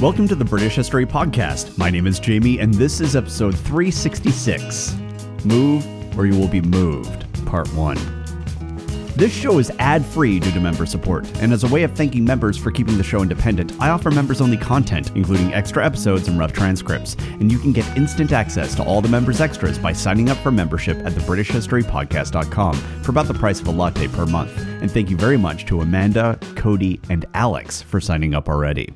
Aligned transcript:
Welcome 0.00 0.28
to 0.28 0.36
the 0.36 0.44
British 0.44 0.76
History 0.76 1.04
Podcast. 1.04 1.76
My 1.76 1.90
name 1.90 2.06
is 2.06 2.20
Jamie, 2.20 2.60
and 2.60 2.72
this 2.72 3.00
is 3.00 3.16
episode 3.16 3.58
366 3.58 4.96
Move 5.44 5.84
or 6.16 6.24
You 6.24 6.38
Will 6.38 6.46
Be 6.46 6.60
Moved, 6.60 7.26
Part 7.46 7.66
1. 7.74 7.96
This 9.16 9.34
show 9.34 9.58
is 9.58 9.72
ad 9.80 10.06
free 10.06 10.38
due 10.38 10.52
to 10.52 10.60
member 10.60 10.86
support, 10.86 11.26
and 11.40 11.52
as 11.52 11.64
a 11.64 11.66
way 11.66 11.82
of 11.82 11.96
thanking 11.96 12.24
members 12.24 12.56
for 12.56 12.70
keeping 12.70 12.96
the 12.96 13.02
show 13.02 13.22
independent, 13.22 13.72
I 13.80 13.88
offer 13.88 14.12
members 14.12 14.40
only 14.40 14.56
content, 14.56 15.10
including 15.16 15.52
extra 15.52 15.84
episodes 15.84 16.28
and 16.28 16.38
rough 16.38 16.52
transcripts. 16.52 17.16
And 17.40 17.50
you 17.50 17.58
can 17.58 17.72
get 17.72 17.96
instant 17.96 18.30
access 18.30 18.76
to 18.76 18.84
all 18.84 19.00
the 19.00 19.08
members' 19.08 19.40
extras 19.40 19.80
by 19.80 19.92
signing 19.92 20.28
up 20.28 20.36
for 20.36 20.52
membership 20.52 20.98
at 20.98 21.12
thebritishhistorypodcast.com 21.12 22.74
for 23.02 23.10
about 23.10 23.26
the 23.26 23.34
price 23.34 23.60
of 23.60 23.66
a 23.66 23.72
latte 23.72 24.06
per 24.06 24.26
month. 24.26 24.56
And 24.80 24.88
thank 24.88 25.10
you 25.10 25.16
very 25.16 25.36
much 25.36 25.66
to 25.66 25.80
Amanda, 25.80 26.38
Cody, 26.54 27.00
and 27.10 27.26
Alex 27.34 27.82
for 27.82 28.00
signing 28.00 28.32
up 28.32 28.48
already. 28.48 28.94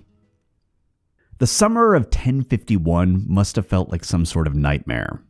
The 1.42 1.48
summer 1.48 1.96
of 1.96 2.04
1051 2.04 3.24
must 3.26 3.56
have 3.56 3.66
felt 3.66 3.90
like 3.90 4.04
some 4.04 4.24
sort 4.24 4.46
of 4.46 4.54
nightmare. 4.54 5.24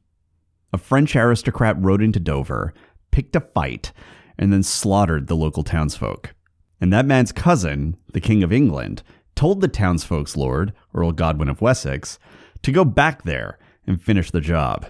A 0.71 0.77
French 0.77 1.17
aristocrat 1.17 1.75
rode 1.79 2.03
into 2.03 2.21
Dover, 2.21 2.75
picked 3.11 3.35
a 3.35 3.41
fight, 3.41 3.95
and 4.37 4.53
then 4.53 4.63
slaughtered 4.63 5.27
the 5.27 5.37
local 5.37 5.63
townsfolk. 5.63 6.35
And 6.83 6.93
that 6.93 7.07
man's 7.07 7.33
cousin, 7.33 7.97
the 8.13 8.21
King 8.21 8.43
of 8.43 8.53
England, 8.53 9.03
told 9.35 9.63
the 9.63 9.69
townsfolk's 9.69 10.37
lord, 10.37 10.75
Earl 10.93 11.13
Godwin 11.13 11.49
of 11.49 11.63
Wessex, 11.63 12.19
to 12.61 12.73
go 12.73 12.85
back 12.85 13.23
there 13.23 13.59
and 13.87 13.99
finish 13.99 14.31
the 14.31 14.43
job 14.43 14.89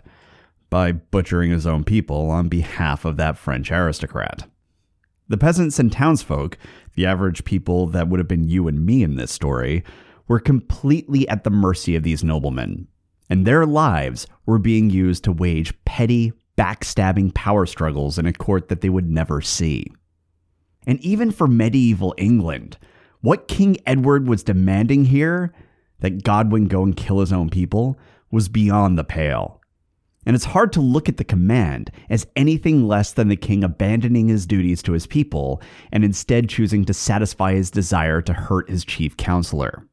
by 0.70 0.90
butchering 0.90 1.52
his 1.52 1.68
own 1.68 1.84
people 1.84 2.30
on 2.30 2.48
behalf 2.48 3.04
of 3.04 3.16
that 3.18 3.38
French 3.38 3.70
aristocrat. 3.70 4.48
The 5.28 5.38
peasants 5.38 5.78
and 5.78 5.92
townsfolk, 5.92 6.58
the 6.96 7.06
average 7.06 7.44
people 7.44 7.86
that 7.86 8.08
would 8.08 8.18
have 8.18 8.26
been 8.26 8.48
you 8.48 8.66
and 8.66 8.84
me 8.84 9.04
in 9.04 9.14
this 9.14 9.30
story, 9.30 9.84
were 10.32 10.40
completely 10.40 11.28
at 11.28 11.44
the 11.44 11.50
mercy 11.50 11.94
of 11.94 12.04
these 12.04 12.24
noblemen, 12.24 12.88
and 13.28 13.46
their 13.46 13.66
lives 13.66 14.26
were 14.46 14.58
being 14.58 14.88
used 14.88 15.22
to 15.22 15.30
wage 15.30 15.74
petty, 15.84 16.32
backstabbing 16.56 17.34
power 17.34 17.66
struggles 17.66 18.18
in 18.18 18.24
a 18.24 18.32
court 18.32 18.70
that 18.70 18.80
they 18.80 18.88
would 18.88 19.10
never 19.10 19.42
see. 19.42 19.92
And 20.86 20.98
even 21.00 21.32
for 21.32 21.46
medieval 21.46 22.14
England, 22.16 22.78
what 23.20 23.46
King 23.46 23.76
Edward 23.84 24.26
was 24.26 24.42
demanding 24.42 25.04
here, 25.04 25.52
that 26.00 26.24
Godwin 26.24 26.66
go 26.66 26.82
and 26.82 26.96
kill 26.96 27.20
his 27.20 27.30
own 27.30 27.50
people, 27.50 27.98
was 28.30 28.48
beyond 28.48 28.96
the 28.96 29.04
pale. 29.04 29.60
And 30.24 30.34
it's 30.34 30.46
hard 30.46 30.72
to 30.72 30.80
look 30.80 31.10
at 31.10 31.18
the 31.18 31.24
command 31.24 31.90
as 32.08 32.26
anything 32.36 32.88
less 32.88 33.12
than 33.12 33.28
the 33.28 33.36
king 33.36 33.62
abandoning 33.62 34.28
his 34.28 34.46
duties 34.46 34.82
to 34.84 34.92
his 34.92 35.06
people 35.06 35.60
and 35.92 36.02
instead 36.02 36.48
choosing 36.48 36.86
to 36.86 36.94
satisfy 36.94 37.52
his 37.52 37.70
desire 37.70 38.22
to 38.22 38.32
hurt 38.32 38.70
his 38.70 38.82
chief 38.82 39.14
counselor 39.18 39.86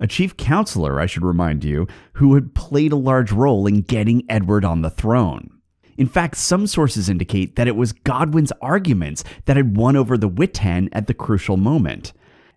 a 0.00 0.06
chief 0.06 0.36
counselor, 0.36 1.00
I 1.00 1.06
should 1.06 1.24
remind 1.24 1.64
you, 1.64 1.86
who 2.14 2.34
had 2.34 2.54
played 2.54 2.92
a 2.92 2.96
large 2.96 3.32
role 3.32 3.66
in 3.66 3.82
getting 3.82 4.24
Edward 4.28 4.64
on 4.64 4.82
the 4.82 4.90
throne. 4.90 5.50
In 5.96 6.08
fact, 6.08 6.36
some 6.36 6.66
sources 6.66 7.08
indicate 7.08 7.56
that 7.56 7.68
it 7.68 7.76
was 7.76 7.92
Godwin's 7.92 8.52
arguments 8.60 9.22
that 9.44 9.56
had 9.56 9.76
won 9.76 9.96
over 9.96 10.18
the 10.18 10.28
Witan 10.28 10.88
at 10.92 11.06
the 11.06 11.14
crucial 11.14 11.56
moment. 11.56 12.12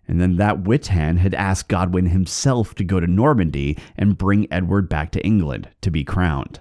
And 0.08 0.20
then 0.20 0.36
that 0.36 0.64
Witan 0.64 1.18
had 1.18 1.34
asked 1.34 1.68
Godwin 1.68 2.06
himself 2.06 2.74
to 2.76 2.84
go 2.84 2.98
to 2.98 3.06
Normandy 3.06 3.78
and 3.96 4.18
bring 4.18 4.50
Edward 4.50 4.88
back 4.88 5.12
to 5.12 5.24
England 5.24 5.68
to 5.82 5.90
be 5.90 6.02
crowned. 6.02 6.60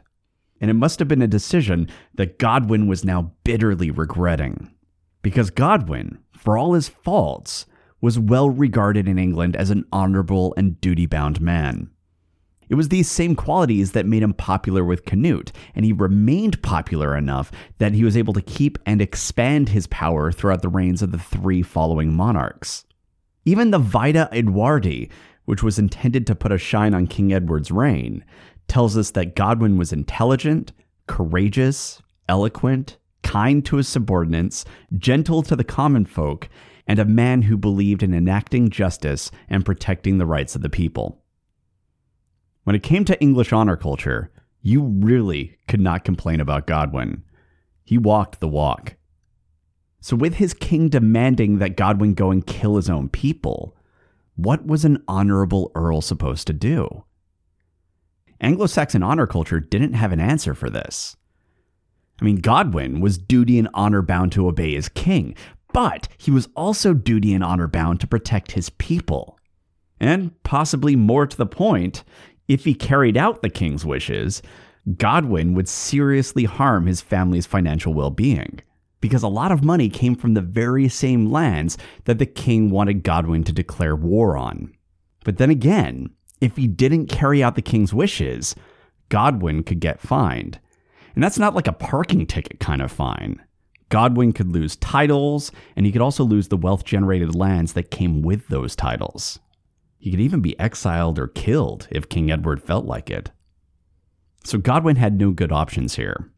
And 0.59 0.70
it 0.70 0.75
must 0.75 1.00
have 1.00 1.08
been 1.08 1.22
a 1.22 1.28
decision 1.28 1.89
that 2.16 2.39
Godwin 2.39 2.88
was 2.88 3.05
now 3.05 3.31
bitterly 3.44 3.89
regretting. 3.89 4.72
Because 5.22 5.50
Godwin, 5.50 6.20
for 6.33 6.58
all 6.58 6.73
his 6.73 6.89
faults, 6.89 7.66
was 8.02 8.20
well 8.20 8.50
regarded 8.50 9.08
in 9.08 9.17
England 9.17 9.56
as 9.56 9.70
an 9.70 9.86
honorable 9.92 10.53
and 10.58 10.80
duty 10.81 11.06
bound 11.06 11.42
man. 11.42 11.90
It 12.70 12.76
was 12.76 12.89
these 12.89 13.09
same 13.09 13.36
qualities 13.36 13.94
that 13.94 14.06
made 14.06 14.23
him 14.23 14.33
popular 14.33 14.83
with 14.83 15.05
Canute, 15.05 15.52
and 15.73 15.86
he 15.86 15.94
remained 15.94 16.61
popular 16.61 17.16
enough 17.16 17.52
that 17.77 17.94
he 17.94 18.04
was 18.04 18.17
able 18.17 18.33
to 18.33 18.42
keep 18.42 18.77
and 18.86 19.02
expand 19.02 19.70
his 19.70 19.88
power 19.88 20.32
throughout 20.32 20.61
the 20.61 20.70
reigns 20.70 21.02
of 21.02 21.11
the 21.11 21.17
three 21.17 21.61
following 21.61 22.14
monarchs. 22.14 22.86
Even 23.45 23.71
the 23.71 23.80
Vita 23.80 24.27
Edwardi, 24.33 25.10
which 25.45 25.64
was 25.64 25.80
intended 25.80 26.27
to 26.27 26.36
put 26.36 26.52
a 26.52 26.58
shine 26.58 26.94
on 26.94 27.08
King 27.08 27.32
Edward's 27.32 27.71
reign, 27.71 28.26
tells 28.67 28.98
us 28.98 29.11
that 29.11 29.36
Godwin 29.36 29.77
was 29.77 29.94
intelligent, 29.94 30.73
courageous, 31.08 32.02
eloquent, 32.27 32.98
kind 33.23 33.66
to 33.66 33.77
his 33.77 33.88
subordinates, 33.88 34.66
gentle 34.98 35.42
to 35.44 35.55
the 35.55 35.64
common 35.64 36.05
folk, 36.05 36.50
and 36.87 36.99
a 36.99 37.05
man 37.05 37.43
who 37.43 37.58
believed 37.58 38.02
in 38.02 38.14
enacting 38.14 38.70
justice 38.70 39.30
and 39.49 39.65
protecting 39.65 40.17
the 40.17 40.25
rights 40.25 40.55
of 40.55 40.61
the 40.61 40.70
people. 40.70 41.21
When 42.64 42.75
it 42.75 42.83
came 42.83 43.05
to 43.05 43.21
English 43.21 43.53
honor 43.53 43.75
culture, 43.75 44.31
you 44.61 44.81
really 44.81 45.58
could 45.67 45.81
not 45.81 46.03
complain 46.03 46.39
about 46.39 46.67
Godwin. 46.67 47.23
He 47.83 47.97
walked 47.97 48.39
the 48.39 48.47
walk. 48.47 48.95
So, 50.02 50.15
with 50.15 50.36
his 50.36 50.53
king 50.53 50.89
demanding 50.89 51.59
that 51.59 51.77
Godwin 51.77 52.14
go 52.14 52.31
and 52.31 52.45
kill 52.45 52.76
his 52.76 52.89
own 52.89 53.09
people, 53.09 53.76
what 54.36 54.65
was 54.65 54.86
an 54.86 55.03
honorable 55.08 55.71
earl 55.76 56.02
supposed 56.02 56.47
to 56.47 56.53
do? 56.53 57.03
Anglo 58.39 58.67
Saxon 58.67 59.02
honor 59.02 59.26
culture 59.26 59.59
didn't 59.59 59.93
have 59.93 60.11
an 60.11 60.20
answer 60.20 60.53
for 60.53 60.70
this. 60.70 61.17
I 62.21 62.26
mean, 62.26 62.37
Godwin 62.37 62.99
was 62.99 63.17
duty 63.17 63.59
and 63.59 63.70
honor 63.73 64.02
bound 64.02 64.31
to 64.33 64.47
obey 64.47 64.73
his 64.73 64.89
king, 64.89 65.36
but 65.77 66.08
he 66.17 66.32
was 66.32 66.49
also 66.55 66.95
duty 66.95 67.36
and 67.36 67.43
honor 67.43 67.67
bound 67.67 67.99
to 67.99 68.08
protect 68.08 68.54
his 68.54 68.71
people. 68.71 69.38
And 69.99 70.32
possibly 70.42 70.95
more 70.95 71.27
to 71.27 71.38
the 71.38 71.45
point, 71.45 72.04
if 72.48 72.64
he 72.64 72.73
carried 72.73 73.15
out 73.15 73.43
the 73.43 73.49
king's 73.52 73.86
wishes, 73.86 74.42
Godwin 74.98 75.54
would 75.54 75.70
seriously 75.70 76.45
harm 76.45 76.88
his 76.88 77.02
family's 77.02 77.45
financial 77.45 77.93
well 77.93 78.10
being, 78.10 78.60
because 79.02 79.21
a 79.21 79.27
lot 79.27 79.52
of 79.52 79.64
money 79.64 79.88
came 79.88 80.15
from 80.15 80.33
the 80.33 80.42
very 80.42 80.89
same 80.89 81.32
lands 81.32 81.77
that 82.05 82.17
the 82.17 82.26
king 82.26 82.71
wanted 82.71 83.04
Godwin 83.04 83.44
to 83.44 83.52
declare 83.52 83.95
war 83.95 84.36
on. 84.36 84.73
But 85.26 85.38
then 85.38 85.52
again, 85.52 86.09
if 86.42 86.55
he 86.55 86.65
didn't 86.65 87.05
carry 87.05 87.44
out 87.44 87.54
the 87.54 87.61
king's 87.61 87.94
wishes, 87.94 88.55
Godwin 89.09 89.61
could 89.61 89.80
get 89.80 90.02
fined. 90.02 90.59
And 91.14 91.23
that's 91.23 91.38
not 91.38 91.54
like 91.54 91.67
a 91.67 91.71
parking 91.71 92.26
ticket 92.26 92.59
kind 92.59 92.82
of 92.82 92.92
fine. 92.92 93.44
Godwin 93.89 94.33
could 94.33 94.49
lose 94.49 94.75
titles, 94.75 95.52
and 95.75 95.86
he 95.86 95.92
could 95.92 96.02
also 96.02 96.23
lose 96.23 96.49
the 96.49 96.58
wealth 96.58 96.83
generated 96.83 97.33
lands 97.33 97.73
that 97.73 97.92
came 97.92 98.21
with 98.21 98.48
those 98.48 98.75
titles. 98.75 99.39
He 99.98 100.11
could 100.11 100.20
even 100.20 100.42
be 100.42 100.59
exiled 100.59 101.17
or 101.17 101.27
killed 101.27 101.87
if 101.89 102.09
King 102.09 102.30
Edward 102.30 102.61
felt 102.61 102.86
like 102.86 103.09
it. 103.09 103.31
So 104.43 104.58
Godwin 104.58 104.97
had 104.97 105.17
no 105.17 105.31
good 105.31 105.52
options 105.52 105.95
here. 105.95 106.31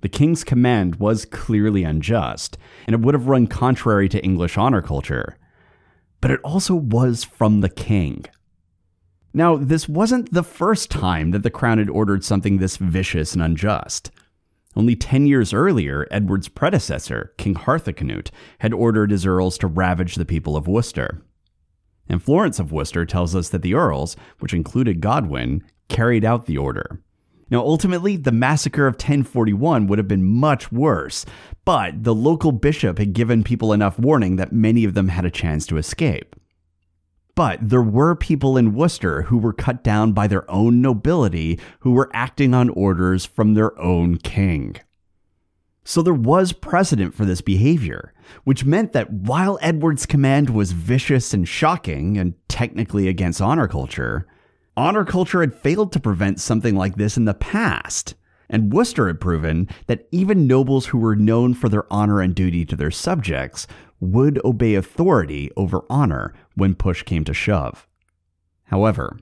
The 0.00 0.08
king's 0.08 0.44
command 0.44 0.96
was 0.96 1.24
clearly 1.24 1.82
unjust, 1.82 2.56
and 2.86 2.94
it 2.94 3.00
would 3.00 3.14
have 3.14 3.28
run 3.28 3.48
contrary 3.48 4.08
to 4.10 4.22
English 4.24 4.56
honor 4.56 4.80
culture. 4.80 5.36
But 6.20 6.30
it 6.30 6.40
also 6.42 6.74
was 6.74 7.24
from 7.24 7.60
the 7.60 7.68
king. 7.68 8.24
Now, 9.34 9.56
this 9.56 9.88
wasn't 9.88 10.32
the 10.32 10.42
first 10.44 10.90
time 10.90 11.32
that 11.32 11.42
the 11.42 11.50
crown 11.50 11.78
had 11.78 11.90
ordered 11.90 12.24
something 12.24 12.58
this 12.58 12.76
vicious 12.76 13.34
and 13.34 13.42
unjust. 13.42 14.10
Only 14.78 14.94
10 14.94 15.26
years 15.26 15.52
earlier, 15.52 16.06
Edward's 16.12 16.46
predecessor, 16.46 17.32
King 17.36 17.54
Harthacnut, 17.54 18.30
had 18.60 18.72
ordered 18.72 19.10
his 19.10 19.26
earls 19.26 19.58
to 19.58 19.66
ravage 19.66 20.14
the 20.14 20.24
people 20.24 20.56
of 20.56 20.68
Worcester. 20.68 21.20
And 22.08 22.22
Florence 22.22 22.60
of 22.60 22.70
Worcester 22.70 23.04
tells 23.04 23.34
us 23.34 23.48
that 23.48 23.62
the 23.62 23.74
earls, 23.74 24.14
which 24.38 24.54
included 24.54 25.00
Godwin, 25.00 25.64
carried 25.88 26.24
out 26.24 26.46
the 26.46 26.58
order. 26.58 27.02
Now, 27.50 27.58
ultimately, 27.58 28.16
the 28.16 28.30
massacre 28.30 28.86
of 28.86 28.94
1041 28.94 29.88
would 29.88 29.98
have 29.98 30.06
been 30.06 30.24
much 30.24 30.70
worse, 30.70 31.26
but 31.64 32.04
the 32.04 32.14
local 32.14 32.52
bishop 32.52 32.98
had 32.98 33.14
given 33.14 33.42
people 33.42 33.72
enough 33.72 33.98
warning 33.98 34.36
that 34.36 34.52
many 34.52 34.84
of 34.84 34.94
them 34.94 35.08
had 35.08 35.24
a 35.24 35.30
chance 35.30 35.66
to 35.66 35.76
escape. 35.78 36.36
But 37.38 37.68
there 37.68 37.80
were 37.80 38.16
people 38.16 38.56
in 38.56 38.74
Worcester 38.74 39.22
who 39.22 39.38
were 39.38 39.52
cut 39.52 39.84
down 39.84 40.10
by 40.10 40.26
their 40.26 40.50
own 40.50 40.82
nobility 40.82 41.60
who 41.78 41.92
were 41.92 42.10
acting 42.12 42.52
on 42.52 42.68
orders 42.70 43.24
from 43.24 43.54
their 43.54 43.78
own 43.78 44.16
king. 44.16 44.74
So 45.84 46.02
there 46.02 46.12
was 46.12 46.52
precedent 46.52 47.14
for 47.14 47.24
this 47.24 47.40
behavior, 47.40 48.12
which 48.42 48.64
meant 48.64 48.92
that 48.92 49.12
while 49.12 49.56
Edward's 49.62 50.04
command 50.04 50.50
was 50.50 50.72
vicious 50.72 51.32
and 51.32 51.46
shocking 51.46 52.18
and 52.18 52.34
technically 52.48 53.06
against 53.06 53.40
honor 53.40 53.68
culture, 53.68 54.26
honor 54.76 55.04
culture 55.04 55.40
had 55.40 55.54
failed 55.54 55.92
to 55.92 56.00
prevent 56.00 56.40
something 56.40 56.74
like 56.74 56.96
this 56.96 57.16
in 57.16 57.24
the 57.24 57.34
past. 57.34 58.16
And 58.50 58.72
Worcester 58.72 59.06
had 59.08 59.20
proven 59.20 59.68
that 59.88 60.08
even 60.10 60.46
nobles 60.46 60.86
who 60.86 60.98
were 60.98 61.16
known 61.16 61.52
for 61.54 61.68
their 61.68 61.90
honor 61.92 62.20
and 62.20 62.34
duty 62.34 62.64
to 62.66 62.76
their 62.76 62.90
subjects 62.90 63.66
would 64.00 64.40
obey 64.44 64.74
authority 64.74 65.50
over 65.56 65.84
honor 65.90 66.32
when 66.54 66.74
push 66.74 67.02
came 67.02 67.24
to 67.24 67.34
shove. 67.34 67.86
However, 68.64 69.18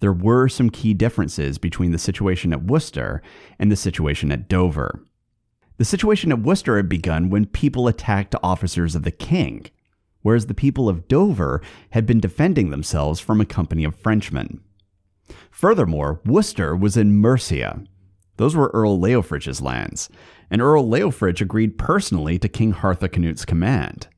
there 0.00 0.12
were 0.12 0.48
some 0.48 0.70
key 0.70 0.94
differences 0.94 1.58
between 1.58 1.92
the 1.92 1.98
situation 1.98 2.52
at 2.52 2.64
Worcester 2.64 3.22
and 3.58 3.72
the 3.72 3.76
situation 3.76 4.30
at 4.30 4.48
Dover. 4.48 5.02
The 5.78 5.84
situation 5.84 6.30
at 6.30 6.40
Worcester 6.40 6.76
had 6.76 6.88
begun 6.88 7.30
when 7.30 7.46
people 7.46 7.88
attacked 7.88 8.34
officers 8.42 8.94
of 8.94 9.02
the 9.02 9.10
king. 9.10 9.66
whereas 10.22 10.46
the 10.46 10.54
people 10.54 10.88
of 10.88 11.08
Dover 11.08 11.62
had 11.90 12.06
been 12.06 12.20
defending 12.20 12.70
themselves 12.70 13.20
from 13.20 13.40
a 13.40 13.46
company 13.46 13.84
of 13.84 13.96
Frenchmen. 13.96 14.60
Furthermore, 15.50 16.20
Worcester 16.24 16.76
was 16.76 16.96
in 16.96 17.16
Mercia. 17.16 17.82
Those 18.38 18.56
were 18.56 18.70
Earl 18.72 18.98
Leofric's 18.98 19.60
lands, 19.60 20.08
and 20.50 20.62
Earl 20.62 20.88
Leofric 20.88 21.40
agreed 21.40 21.76
personally 21.76 22.38
to 22.38 22.48
King 22.48 22.72
Harthacnut's 22.72 23.44
command. 23.44 24.08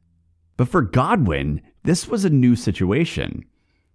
But 0.57 0.69
for 0.69 0.83
Godwin, 0.83 1.63
this 1.85 2.07
was 2.07 2.25
a 2.25 2.31
new 2.31 2.55
situation 2.55 3.45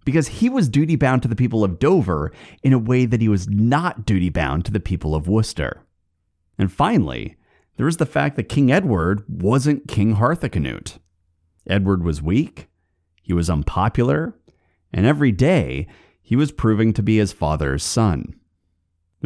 because 0.04 0.28
he 0.28 0.48
was 0.48 0.68
duty 0.68 0.96
bound 0.96 1.22
to 1.22 1.28
the 1.28 1.36
people 1.36 1.64
of 1.64 1.78
Dover 1.78 2.32
in 2.62 2.72
a 2.72 2.78
way 2.78 3.06
that 3.06 3.20
he 3.20 3.28
was 3.28 3.48
not 3.48 4.04
duty 4.04 4.28
bound 4.28 4.64
to 4.64 4.72
the 4.72 4.80
people 4.80 5.14
of 5.14 5.28
Worcester. 5.28 5.82
And 6.58 6.72
finally, 6.72 7.36
there 7.76 7.86
was 7.86 7.98
the 7.98 8.06
fact 8.06 8.36
that 8.36 8.48
King 8.48 8.72
Edward 8.72 9.22
wasn't 9.28 9.88
King 9.88 10.16
Harthacnut. 10.16 10.98
Edward 11.68 12.02
was 12.02 12.20
weak, 12.20 12.68
he 13.22 13.32
was 13.32 13.50
unpopular, 13.50 14.34
and 14.92 15.06
every 15.06 15.32
day 15.32 15.86
he 16.20 16.34
was 16.34 16.50
proving 16.50 16.92
to 16.92 17.02
be 17.02 17.18
his 17.18 17.32
father's 17.32 17.84
son. 17.84 18.34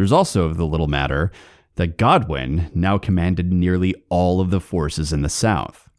There's 0.00 0.12
also 0.12 0.54
the 0.54 0.64
little 0.64 0.86
matter 0.86 1.30
that 1.74 1.98
Godwin 1.98 2.70
now 2.74 2.96
commanded 2.96 3.52
nearly 3.52 3.94
all 4.08 4.40
of 4.40 4.48
the 4.48 4.58
forces 4.58 5.12
in 5.12 5.20
the 5.20 5.28
south. 5.28 5.90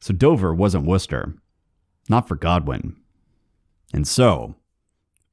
So 0.00 0.14
Dover 0.14 0.54
wasn't 0.54 0.86
Worcester, 0.86 1.34
not 2.08 2.26
for 2.26 2.34
Godwin. 2.34 2.96
And 3.92 4.08
so, 4.08 4.54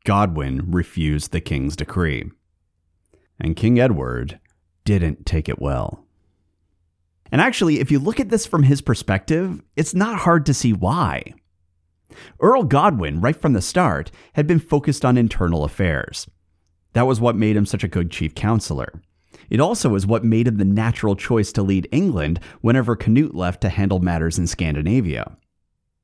Godwin 0.04 0.70
refused 0.70 1.32
the 1.32 1.40
king's 1.40 1.78
decree. 1.78 2.30
And 3.40 3.56
King 3.56 3.80
Edward 3.80 4.38
didn't 4.84 5.26
take 5.26 5.48
it 5.48 5.62
well. 5.62 6.06
And 7.32 7.40
actually, 7.40 7.80
if 7.80 7.90
you 7.90 8.00
look 8.00 8.20
at 8.20 8.28
this 8.28 8.46
from 8.46 8.64
his 8.64 8.82
perspective, 8.82 9.62
it's 9.78 9.96
not 9.96 10.20
hard 10.20 10.46
to 10.48 10.54
see 10.54 10.74
why. 10.74 11.36
Earl 12.42 12.64
Godwin, 12.64 13.22
right 13.22 13.38
from 13.38 13.54
the 13.54 13.62
start, 13.62 14.12
had 14.34 14.46
been 14.46 14.60
focused 14.60 15.06
on 15.06 15.18
internal 15.18 15.64
affairs. 15.64 16.28
That 16.94 17.08
was 17.08 17.20
what 17.20 17.36
made 17.36 17.56
him 17.56 17.66
such 17.66 17.84
a 17.84 17.88
good 17.88 18.10
chief 18.12 18.34
counselor. 18.34 19.02
It 19.50 19.60
also 19.60 19.96
is 19.96 20.08
what 20.08 20.24
made 20.24 20.48
him 20.48 20.58
the 20.58 20.66
natural 20.66 21.16
choice 21.16 21.52
to 21.54 21.62
lead 21.62 21.88
England 21.92 22.40
whenever 22.62 22.96
Canute 22.96 23.36
left 23.36 23.62
to 23.62 23.70
handle 23.70 24.00
matters 24.00 24.40
in 24.40 24.48
Scandinavia. 24.48 25.38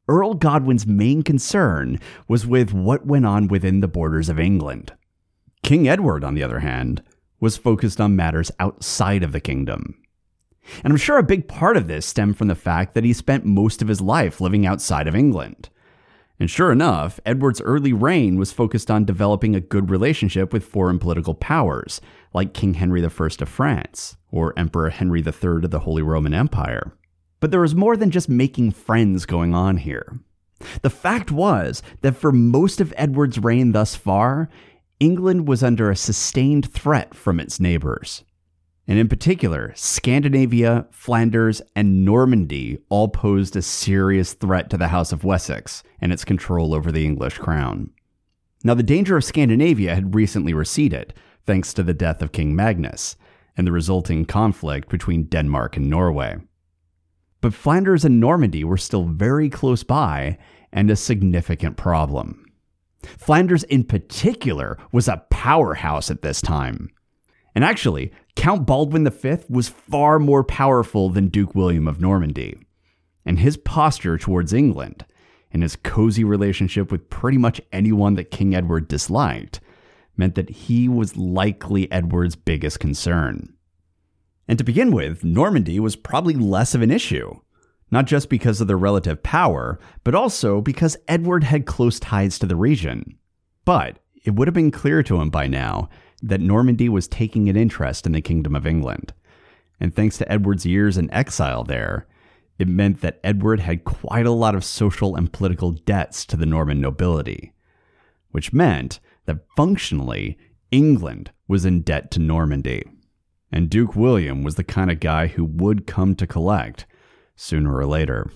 Earl 0.07 0.33
Godwin's 0.33 0.88
main 0.88 1.21
concern 1.21 2.00
was 2.27 2.45
with 2.45 2.74
what 2.74 3.06
went 3.06 3.25
on 3.25 3.47
within 3.47 3.80
the 3.80 3.88
borders 3.88 4.27
of 4.27 4.39
England. 4.39 4.94
King 5.62 5.88
Edward, 5.88 6.24
on 6.24 6.33
the 6.33 6.44
other 6.44 6.59
hand, 6.59 7.03
was 7.39 7.57
focused 7.57 8.01
on 8.01 8.15
matters 8.15 8.51
outside 8.59 9.24
of 9.24 9.31
the 9.31 9.39
kingdom. 9.39 9.95
And 10.83 10.91
I'm 10.91 10.97
sure 10.97 11.18
a 11.18 11.24
big 11.24 11.47
part 11.47 11.77
of 11.77 11.88
this 11.88 12.06
stemmed 12.06 12.38
from 12.38 12.47
the 12.47 12.56
fact 12.56 12.94
that 12.94 13.03
he 13.03 13.13
spent 13.13 13.45
most 13.45 13.81
of 13.81 13.88
his 13.88 14.01
life 14.01 14.41
living 14.41 14.65
outside 14.65 15.07
of 15.07 15.15
England. 15.15 15.69
And 16.39 16.50
sure 16.50 16.71
enough, 16.71 17.19
Edward's 17.25 17.59
early 17.62 17.91
reign 17.91 18.38
was 18.38 18.53
focused 18.53 18.89
on 18.89 19.03
developing 19.03 19.56
a 19.56 19.62
good 19.62 19.89
relationship 19.89 20.53
with 20.53 20.63
foreign 20.63 20.97
political 20.97 21.33
powers, 21.33 22.00
like 22.33 22.53
King 22.53 22.75
Henry 22.75 23.03
I 23.03 23.06
of 23.06 23.50
France, 23.50 24.15
or 24.31 24.57
Emperor 24.57 24.89
Henry 24.89 25.19
III 25.19 25.65
of 25.65 25.71
the 25.71 25.80
Holy 25.80 26.01
Roman 26.01 26.33
Empire. 26.33 26.94
But 27.41 27.51
there 27.51 27.59
was 27.59 27.75
more 27.75 27.97
than 27.97 28.09
just 28.09 28.30
making 28.30 28.71
friends 28.71 29.25
going 29.25 29.53
on 29.53 29.77
here. 29.77 30.19
The 30.81 30.89
fact 30.89 31.31
was 31.31 31.81
that 32.01 32.15
for 32.15 32.31
most 32.31 32.80
of 32.80 32.94
Edward's 32.95 33.39
reign 33.39 33.74
thus 33.74 33.95
far, 33.95 34.50
England 35.00 35.47
was 35.47 35.63
under 35.63 35.89
a 35.89 35.95
sustained 35.95 36.71
threat 36.71 37.13
from 37.15 37.39
its 37.39 37.59
neighbors. 37.59 38.24
And 38.88 38.97
in 38.97 39.07
particular, 39.07 39.71
Scandinavia, 39.75 40.88
Flanders, 40.91 41.62
and 41.75 42.03
Normandy 42.03 42.80
all 42.89 43.07
posed 43.07 43.56
a 43.56 43.62
serious 43.62 44.33
threat 44.33 44.69
to 44.69 44.77
the 44.77 44.88
House 44.88 45.12
of 45.12 45.24
Wessex 45.24 45.83
and 46.01 46.12
its 46.12 46.25
control 46.25 46.74
over 46.74 46.92
the 46.92 47.06
English 47.06 47.38
crown. 47.38 47.92
Now, 48.63 48.74
the 48.74 48.84
danger 48.84 49.16
of 49.18 49.24
Scandinavia 49.24 49.96
had 49.96 50.16
recently 50.16 50.54
receded, 50.54 51.13
thanks 51.46 51.74
to 51.74 51.84
the 51.84 51.94
death 51.94 52.22
of 52.22 52.31
King 52.31 52.56
Magnus 52.56 53.16
and 53.56 53.66
the 53.66 53.72
resulting 53.72 54.25
conflict 54.25 54.90
between 54.90 55.24
Denmark 55.24 55.78
and 55.78 55.90
Norway. 55.90 56.38
But 57.42 57.54
Flanders 57.54 58.04
and 58.04 58.19
Normandy 58.19 58.63
were 58.63 58.78
still 58.78 59.06
very 59.06 59.50
close 59.50 59.84
by 59.84 60.38
and 60.72 60.92
a 60.92 60.96
significant 60.96 61.78
problem. 61.78 62.46
Flanders, 63.01 63.63
in 63.63 63.86
particular, 63.86 64.78
was 64.92 65.07
a 65.07 65.24
powerhouse 65.30 66.12
at 66.12 66.22
this 66.22 66.42
time. 66.42 66.90
And 67.56 67.63
actually, 67.63 68.12
Count 68.36 68.66
Baldwin 68.66 69.10
V 69.10 69.38
was 69.50 69.69
far 69.69 70.19
more 70.19 70.44
powerful 70.44 71.10
than 71.10 71.30
Duke 71.30 71.56
William 71.56 71.88
of 71.88 72.01
Normandy. 72.01 72.57
And 73.25 73.40
his 73.40 73.57
posture 73.57 74.18
towards 74.18 74.54
England, 74.54 75.06
and 75.51 75.63
his 75.63 75.75
cozy 75.75 76.24
relationship 76.24 76.92
with 76.92 77.10
pretty 77.10 77.38
much 77.38 77.62
anyone 77.72 78.16
that 78.16 78.31
King 78.31 78.56
Edward 78.56 78.88
disliked, 78.88 79.60
meant 80.16 80.36
that 80.36 80.50
he 80.50 80.88
was 80.88 81.18
likely 81.18 81.92
Edward's 81.92 82.36
biggest 82.36 82.80
concern. 82.80 83.54
And 84.48 84.57
to 84.57 84.63
begin 84.63 84.92
with, 84.92 85.24
Normandy 85.24 85.80
was 85.80 85.96
probably 85.96 86.34
less 86.34 86.75
of 86.75 86.81
an 86.81 86.92
issue, 86.92 87.40
not 87.92 88.06
just 88.06 88.30
because 88.30 88.60
of 88.62 88.68
their 88.68 88.78
relative 88.78 89.24
power, 89.24 89.80
but 90.04 90.16
also 90.16 90.62
because 90.62 90.98
Edward 91.07 91.44
had 91.44 91.66
close 91.66 92.00
ties 92.00 92.38
to 92.40 92.46
the 92.46 92.56
region. 92.56 93.18
But 93.66 94.00
it 94.25 94.31
would 94.36 94.48
have 94.48 94.56
been 94.56 94.72
clear 94.72 95.04
to 95.04 95.22
him 95.22 95.30
by 95.30 95.48
now 95.48 95.90
that 96.22 96.42
Normandy 96.42 96.90
was 96.90 97.07
taking 97.07 97.48
an 97.48 97.56
interest 97.56 98.06
in 98.06 98.12
the 98.12 98.22
Kingdom 98.22 98.56
of 98.56 98.68
England. 98.68 99.13
And 99.80 99.96
thanks 99.96 100.18
to 100.18 100.31
Edward's 100.31 100.66
years 100.66 100.98
in 100.98 101.12
exile 101.13 101.63
there, 101.63 102.07
it 102.60 102.68
meant 102.68 103.00
that 103.02 103.20
Edward 103.24 103.62
had 103.62 103.86
quite 103.86 104.26
a 104.26 104.32
lot 104.32 104.54
of 104.54 104.66
social 104.66 105.16
and 105.16 105.32
political 105.32 105.72
debts 105.72 106.26
to 106.26 106.38
the 106.38 106.46
Norman 106.46 106.82
nobility, 106.82 107.54
which 108.32 108.54
meant 108.54 109.00
that 109.26 109.46
functionally, 109.56 110.38
England 110.70 111.32
was 111.48 111.66
in 111.66 111.82
debt 111.82 112.12
to 112.12 112.20
Normandy. 112.20 112.84
And 113.52 113.70
Duke 113.70 113.96
William 113.96 114.44
was 114.44 114.56
the 114.56 114.64
kind 114.64 114.92
of 114.92 115.00
guy 115.00 115.28
who 115.28 115.46
would 115.46 115.88
come 115.88 116.16
to 116.16 116.28
collect 116.28 116.86
sooner 117.36 117.76
or 117.76 117.86
later. 117.86 118.30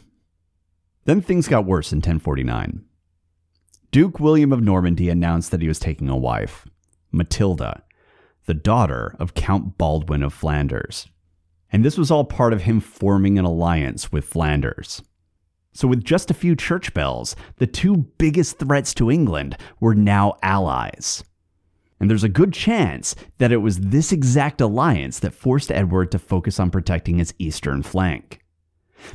Then 1.05 1.21
things 1.21 1.49
got 1.49 1.65
worse 1.65 1.91
in 1.91 1.97
1049. 1.97 2.85
Duke 3.91 4.19
William 4.19 4.51
of 4.51 4.63
Normandy 4.63 5.09
announced 5.09 5.51
that 5.51 5.61
he 5.61 5.67
was 5.67 5.77
taking 5.77 6.09
a 6.09 6.17
wife, 6.17 6.65
Matilda, 7.11 7.83
the 8.45 8.53
daughter 8.53 9.15
of 9.19 9.35
Count 9.35 9.77
Baldwin 9.77 10.23
of 10.23 10.33
Flanders. 10.33 11.07
And 11.73 11.83
this 11.83 11.97
was 11.97 12.11
all 12.11 12.23
part 12.23 12.53
of 12.53 12.61
him 12.61 12.79
forming 12.79 13.39
an 13.39 13.45
alliance 13.45 14.11
with 14.11 14.25
Flanders. 14.25 15.01
So, 15.73 15.87
with 15.87 16.03
just 16.03 16.29
a 16.29 16.35
few 16.35 16.55
church 16.55 16.93
bells, 16.93 17.35
the 17.57 17.65
two 17.65 17.97
biggest 18.19 18.59
threats 18.59 18.93
to 18.93 19.09
England 19.09 19.57
were 19.79 19.95
now 19.95 20.35
allies. 20.43 21.23
And 21.99 22.09
there's 22.09 22.23
a 22.23 22.29
good 22.29 22.53
chance 22.53 23.15
that 23.39 23.51
it 23.51 23.57
was 23.57 23.79
this 23.79 24.11
exact 24.11 24.61
alliance 24.61 25.17
that 25.19 25.33
forced 25.33 25.71
Edward 25.71 26.11
to 26.11 26.19
focus 26.19 26.59
on 26.59 26.69
protecting 26.69 27.17
his 27.17 27.33
eastern 27.39 27.81
flank. 27.81 28.41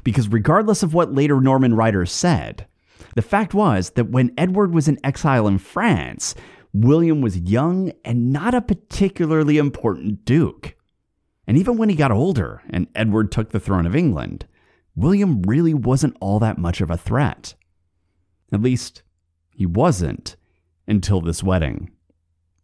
Because 0.03 0.29
regardless 0.29 0.83
of 0.83 0.95
what 0.95 1.15
later 1.15 1.41
Norman 1.41 1.75
writers 1.75 2.11
said, 2.11 2.67
the 3.15 3.23
fact 3.23 3.55
was 3.55 3.91
that 3.91 4.11
when 4.11 4.33
Edward 4.37 4.75
was 4.75 4.89
in 4.89 4.99
exile 5.05 5.47
in 5.47 5.59
France, 5.59 6.35
William 6.73 7.21
was 7.21 7.39
young 7.39 7.93
and 8.05 8.33
not 8.33 8.55
a 8.55 8.61
particularly 8.61 9.59
important 9.59 10.25
duke. 10.25 10.75
And 11.49 11.57
even 11.57 11.79
when 11.79 11.89
he 11.89 11.97
got 11.97 12.13
older 12.13 12.63
and 12.69 12.89
Edward 12.95 13.33
took 13.33 13.51
the 13.51 13.59
throne 13.59 13.87
of 13.87 13.97
England, 13.97 14.47
William 14.95 15.41
really 15.43 15.73
wasn't 15.73 16.17
all 16.21 16.39
that 16.41 16.59
much 16.59 16.83
of 16.83 16.91
a 16.91 16.97
threat. 16.99 17.55
At 18.53 18.61
least, 18.61 19.03
he 19.51 19.65
wasn't 19.65 20.37
until 20.87 21.23
this 21.23 21.43
wedding. 21.43 21.91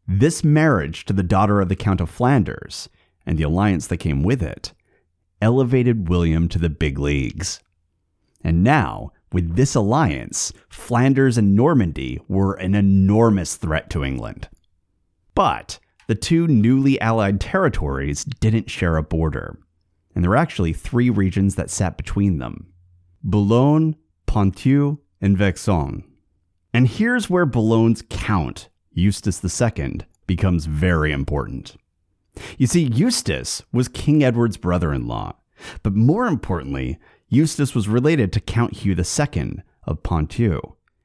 This 0.07 0.45
marriage 0.45 1.07
to 1.07 1.15
the 1.15 1.23
daughter 1.23 1.63
of 1.63 1.71
the 1.71 1.77
Count 1.77 2.03
of 2.03 2.11
Flanders, 2.11 2.91
and 3.25 3.39
the 3.39 3.45
alliance 3.45 3.87
that 3.87 3.97
came 3.97 4.23
with 4.23 4.43
it, 4.43 4.75
elevated 5.41 6.11
William 6.11 6.47
to 6.51 6.59
the 6.59 6.69
big 6.69 6.99
leagues. 6.99 7.61
And 8.43 8.63
now, 8.63 9.13
with 9.33 9.57
this 9.57 9.75
alliance, 9.75 10.53
Flanders 10.69 11.39
and 11.39 11.57
Normandy 11.57 12.21
were 12.29 12.53
an 12.55 12.75
enormous 12.75 13.57
threat 13.57 13.89
to 13.91 14.05
England. 14.05 14.51
But 15.35 15.79
the 16.07 16.15
two 16.15 16.47
newly 16.47 17.01
allied 17.01 17.41
territories 17.41 18.25
didn't 18.25 18.71
share 18.71 18.97
a 18.97 19.03
border, 19.03 19.59
and 20.15 20.23
there 20.23 20.31
were 20.31 20.37
actually 20.37 20.73
three 20.73 21.11
regions 21.11 21.55
that 21.55 21.71
sat 21.71 21.97
between 21.97 22.39
them 22.39 22.67
Boulogne, 23.23 23.97
Ponthieu, 24.27 24.99
and 25.21 25.37
Vexin. 25.37 26.05
And 26.73 26.89
here's 26.89 27.31
where 27.31 27.47
Boulogne's 27.47 28.03
count, 28.11 28.69
Eustace 28.93 29.43
II, 29.45 30.01
becomes 30.27 30.67
very 30.67 31.13
important. 31.13 31.77
You 32.59 32.67
see, 32.67 32.83
Eustace 32.83 33.63
was 33.73 33.89
King 33.89 34.25
Edward's 34.25 34.57
brother 34.57 34.93
in 34.93 35.07
law, 35.07 35.37
but 35.83 35.95
more 35.95 36.27
importantly, 36.27 36.99
Eustace 37.29 37.75
was 37.75 37.89
related 37.89 38.33
to 38.33 38.41
Count 38.41 38.79
Hugh 38.79 38.95
II 38.95 39.63
of 39.85 40.03
Ponthieu, 40.03 40.61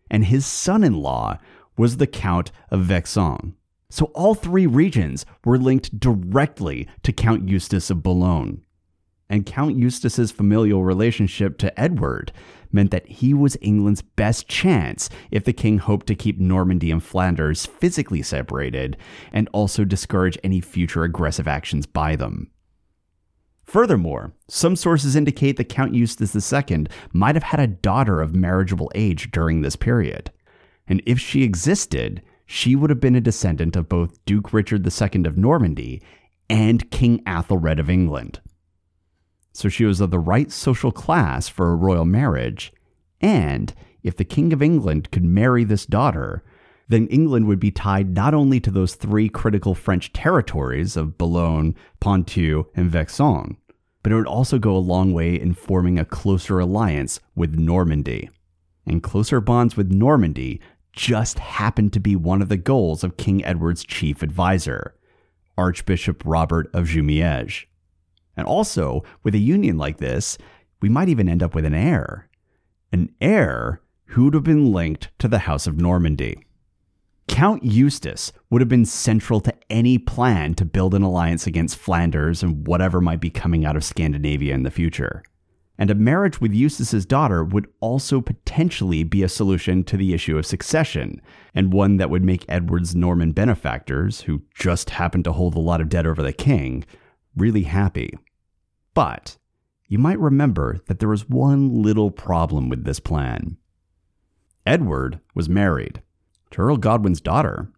and 0.10 0.26
his 0.26 0.46
son 0.46 0.84
in 0.84 0.96
law 0.96 1.38
was 1.78 1.98
the 1.98 2.08
Count 2.08 2.52
of 2.72 2.82
Vexin. 2.82 3.54
So 3.90 4.06
all 4.14 4.36
three 4.36 4.68
regions 4.68 5.26
were 5.44 5.58
linked 5.58 6.00
directly 6.00 6.88
to 7.04 7.12
Count 7.12 7.50
Eustace 7.50 7.90
of 7.90 8.04
Boulogne. 8.04 8.62
and 9.30 9.46
Count 9.46 9.78
Eustace's 9.78 10.32
familial 10.32 10.84
relationship 10.84 11.58
to 11.60 11.80
Edward 11.80 12.32
meant 12.72 12.92
that 12.92 13.08
he 13.08 13.34
was 13.34 13.58
England's 13.62 14.02
best 14.02 14.48
chance 14.48 15.10
if 15.32 15.44
the 15.44 15.54
king 15.54 15.78
hoped 15.78 16.08
to 16.08 16.16
keep 16.16 16.40
Normandy 16.40 16.92
and 16.92 17.04
Flanders 17.04 17.66
physically 17.66 18.22
separated 18.22 18.98
and 19.32 19.48
also 19.54 19.86
discourage 19.86 20.38
any 20.44 20.62
future 20.62 21.04
aggressive 21.04 21.48
actions 21.48 21.86
by 21.86 22.16
them. 22.16 22.50
Furthermore, 23.66 24.34
some 24.48 24.76
sources 24.76 25.16
indicate 25.16 25.58
that 25.58 25.70
Count 25.70 25.94
Eustace 25.94 26.52
II 26.70 26.88
might 27.14 27.36
have 27.36 27.44
had 27.44 27.60
a 27.60 27.68
daughter 27.68 28.22
of 28.22 28.36
marriageable 28.36 28.92
age 28.96 29.30
during 29.30 29.62
this 29.62 29.76
period. 29.76 30.32
And 30.88 31.04
if 31.06 31.20
she 31.20 31.44
existed, 31.44 32.24
she 32.52 32.76
would 32.76 32.90
have 32.90 33.00
been 33.00 33.16
a 33.16 33.22
descendant 33.22 33.76
of 33.76 33.88
both 33.88 34.26
Duke 34.26 34.52
Richard 34.54 34.84
II 34.84 35.26
of 35.26 35.38
Normandy 35.38 36.02
and 36.50 36.90
King 36.90 37.22
Athelred 37.24 37.78
of 37.78 37.92
England. 37.92 38.42
So 39.54 39.70
she 39.70 39.86
was 39.86 40.02
of 40.02 40.10
the 40.10 40.18
right 40.18 40.52
social 40.52 40.92
class 40.92 41.48
for 41.48 41.70
a 41.70 41.76
royal 41.76 42.06
marriage, 42.06 42.74
and 43.22 43.72
if 44.02 44.18
the 44.18 44.26
King 44.26 44.52
of 44.52 44.64
England 44.64 45.12
could 45.12 45.24
marry 45.24 45.64
this 45.64 45.86
daughter, 45.86 46.44
then 46.88 47.06
England 47.10 47.46
would 47.46 47.60
be 47.60 47.70
tied 47.70 48.16
not 48.16 48.34
only 48.34 48.60
to 48.62 48.72
those 48.72 48.96
three 48.96 49.30
critical 49.30 49.76
French 49.76 50.12
territories 50.12 50.98
of 50.98 51.20
Boulogne, 51.20 51.76
Ponthieu, 52.00 52.64
and 52.76 52.92
Vexin, 52.92 53.58
but 54.02 54.12
it 54.12 54.16
would 54.16 54.26
also 54.26 54.58
go 54.58 54.76
a 54.76 54.78
long 54.78 55.14
way 55.14 55.40
in 55.40 55.54
forming 55.54 56.00
a 56.00 56.06
closer 56.06 56.58
alliance 56.58 57.20
with 57.36 57.60
Normandy. 57.60 58.28
And 58.88 59.04
closer 59.04 59.40
bonds 59.40 59.78
with 59.78 59.92
Normandy 59.92 60.60
just 61.00 61.40
happened 61.40 61.94
to 61.94 62.00
be 62.00 62.14
one 62.14 62.42
of 62.42 62.50
the 62.50 62.58
goals 62.58 63.06
of 63.06 63.16
King 63.16 63.44
Edward's 63.46 63.86
chief 63.86 64.22
advisor, 64.22 64.94
Archbishop 65.58 66.22
Robert 66.26 66.70
of 66.74 66.88
Jumièges. 66.88 67.68
And 68.36 68.46
also, 68.46 69.06
with 69.24 69.34
a 69.34 69.38
union 69.38 69.78
like 69.78 70.00
this, 70.00 70.38
we 70.82 70.90
might 70.90 71.08
even 71.08 71.30
end 71.30 71.42
up 71.42 71.56
with 71.56 71.64
an 71.64 71.74
heir. 71.74 72.28
An 72.92 73.14
heir 73.22 73.82
who 74.08 74.26
would 74.26 74.34
have 74.34 74.44
been 74.44 74.74
linked 74.74 75.10
to 75.20 75.30
the 75.30 75.40
House 75.40 75.68
of 75.68 75.80
Normandy. 75.80 76.44
Count 77.30 77.64
Eustace 77.64 78.34
would 78.50 78.60
have 78.60 78.68
been 78.68 78.84
central 78.84 79.40
to 79.40 79.54
any 79.70 79.98
plan 79.98 80.54
to 80.56 80.66
build 80.66 80.94
an 80.94 81.02
alliance 81.02 81.48
against 81.48 81.78
Flanders 81.78 82.44
and 82.44 82.68
whatever 82.68 83.00
might 83.00 83.22
be 83.22 83.30
coming 83.30 83.64
out 83.66 83.78
of 83.78 83.86
Scandinavia 83.86 84.54
in 84.54 84.64
the 84.64 84.72
future. 84.72 85.24
And 85.80 85.90
a 85.90 85.96
marriage 85.96 86.42
with 86.42 86.54
Eustace's 86.54 87.06
daughter 87.06 87.42
would 87.42 87.68
also 87.80 88.20
potentially 88.20 89.04
be 89.06 89.24
a 89.24 89.30
solution 89.30 89.86
to 89.86 89.96
the 89.96 90.14
issue 90.14 90.38
of 90.38 90.46
succession, 90.46 91.22
and 91.56 91.72
one 91.72 91.96
that 91.98 92.10
would 92.10 92.24
make 92.24 92.44
Edward's 92.50 92.94
Norman 92.94 93.32
benefactors, 93.32 94.22
who 94.22 94.42
just 94.54 94.90
happened 94.90 95.24
to 95.24 95.32
hold 95.32 95.56
a 95.56 95.60
lot 95.60 95.80
of 95.80 95.88
debt 95.88 96.06
over 96.06 96.22
the 96.22 96.34
king, 96.34 96.84
really 97.34 97.64
happy. 97.64 98.14
But 98.94 99.38
you 99.88 99.98
might 99.98 100.20
remember 100.20 100.80
that 100.88 101.00
there 101.00 101.08
was 101.08 101.30
one 101.30 101.82
little 101.82 102.12
problem 102.12 102.68
with 102.68 102.84
this 102.84 103.00
plan. 103.00 103.56
Edward 104.66 105.22
was 105.34 105.48
married 105.48 106.02
to 106.52 106.62
Earl 106.62 106.76
Godwin's 106.76 107.22
daughter. 107.22 107.72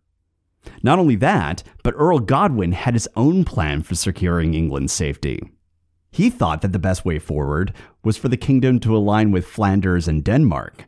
Not 0.81 0.98
only 0.98 1.15
that, 1.17 1.62
but 1.84 1.93
Earl 1.96 2.17
Godwin 2.20 2.72
had 2.72 2.96
his 2.96 3.08
own 3.15 3.46
plan 3.46 3.84
for 3.84 3.93
securing 3.93 4.55
England's 4.55 4.91
safety. 4.91 5.39
He 6.12 6.30
thought 6.30 6.62
that 6.62 6.74
the 6.74 6.80
best 6.80 7.06
way 7.06 7.20
forward 7.20 7.74
was 8.03 8.18
for 8.18 8.27
the 8.27 8.38
kingdom 8.38 8.80
to 8.82 8.96
align 8.96 9.32
with 9.32 9.48
Flanders 9.48 10.08
and 10.08 10.24
Denmark. 10.24 10.86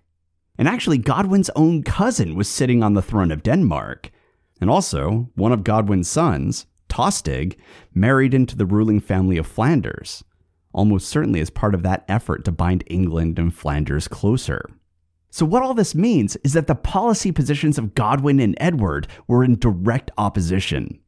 And 0.58 0.68
actually, 0.68 0.98
Godwin's 0.98 1.50
own 1.56 1.84
cousin 1.84 2.36
was 2.36 2.48
sitting 2.48 2.84
on 2.84 2.94
the 2.94 3.01
throne 3.01 3.32
of 3.32 3.42
Denmark. 3.42 4.12
And 4.62 4.70
also, 4.70 5.30
one 5.36 5.51
of 5.51 5.63
Godwin's 5.63 6.10
sons, 6.10 6.68
Tostig, 6.89 7.56
married 7.94 8.34
into 8.34 8.56
the 8.56 8.65
ruling 8.65 9.00
family 9.00 9.38
of 9.38 9.48
Flanders, 9.48 10.24
almost 10.74 11.08
certainly 11.08 11.39
as 11.39 11.50
part 11.50 11.74
of 11.74 11.84
that 11.84 12.06
effort 12.08 12.46
to 12.46 12.51
bind 12.51 12.84
England 12.88 13.39
and 13.39 13.53
Flanders 13.53 14.08
closer. 14.08 14.70
So, 15.32 15.46
what 15.46 15.63
all 15.63 15.74
this 15.74 15.96
means 15.96 16.36
is 16.44 16.53
that 16.53 16.68
the 16.68 16.75
policy 16.75 17.32
positions 17.32 17.80
of 17.80 17.96
Godwin 17.96 18.39
and 18.39 18.56
Edward 18.60 19.08
were 19.27 19.44
in 19.44 19.58
direct 19.58 20.12
opposition. 20.18 21.00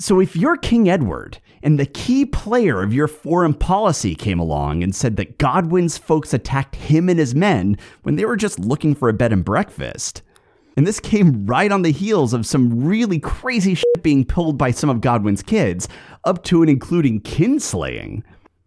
So, 0.00 0.18
if 0.18 0.34
you're 0.34 0.56
King 0.56 0.88
Edward 0.88 1.40
and 1.62 1.78
the 1.78 1.84
key 1.84 2.24
player 2.24 2.82
of 2.82 2.94
your 2.94 3.06
foreign 3.06 3.52
policy 3.52 4.14
came 4.14 4.38
along 4.38 4.82
and 4.82 4.94
said 4.94 5.16
that 5.16 5.36
Godwin's 5.36 5.98
folks 5.98 6.32
attacked 6.32 6.74
him 6.74 7.10
and 7.10 7.18
his 7.18 7.34
men 7.34 7.76
when 8.02 8.16
they 8.16 8.24
were 8.24 8.38
just 8.38 8.58
looking 8.58 8.94
for 8.94 9.10
a 9.10 9.12
bed 9.12 9.30
and 9.30 9.44
breakfast, 9.44 10.22
and 10.74 10.86
this 10.86 11.00
came 11.00 11.44
right 11.44 11.70
on 11.70 11.82
the 11.82 11.92
heels 11.92 12.32
of 12.32 12.46
some 12.46 12.82
really 12.82 13.18
crazy 13.18 13.74
shit 13.74 14.02
being 14.02 14.24
pulled 14.24 14.56
by 14.56 14.70
some 14.70 14.88
of 14.88 15.02
Godwin's 15.02 15.42
kids, 15.42 15.86
up 16.24 16.44
to 16.44 16.62
and 16.62 16.70
including 16.70 17.20
kinslaying, 17.20 18.22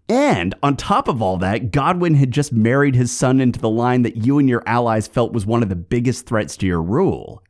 and 0.08 0.54
on 0.62 0.78
top 0.78 1.08
of 1.08 1.20
all 1.20 1.38
that, 1.38 1.72
Godwin 1.72 2.13
had 2.13 2.30
just 2.30 2.54
married 2.54 2.94
his 2.94 3.12
son 3.12 3.42
into 3.42 3.60
the 3.60 3.72
line 3.72 4.04
that 4.04 4.18
you 4.18 4.38
and 4.38 4.48
your 4.48 4.62
allies 4.68 5.08
felt 5.08 5.34
was 5.34 5.48
one 5.48 5.63
of 5.63 5.70
the 5.70 5.75
biggest 5.75 6.28
threats 6.28 6.56
to 6.58 6.68
your 6.68 6.84
rule. 6.84 7.42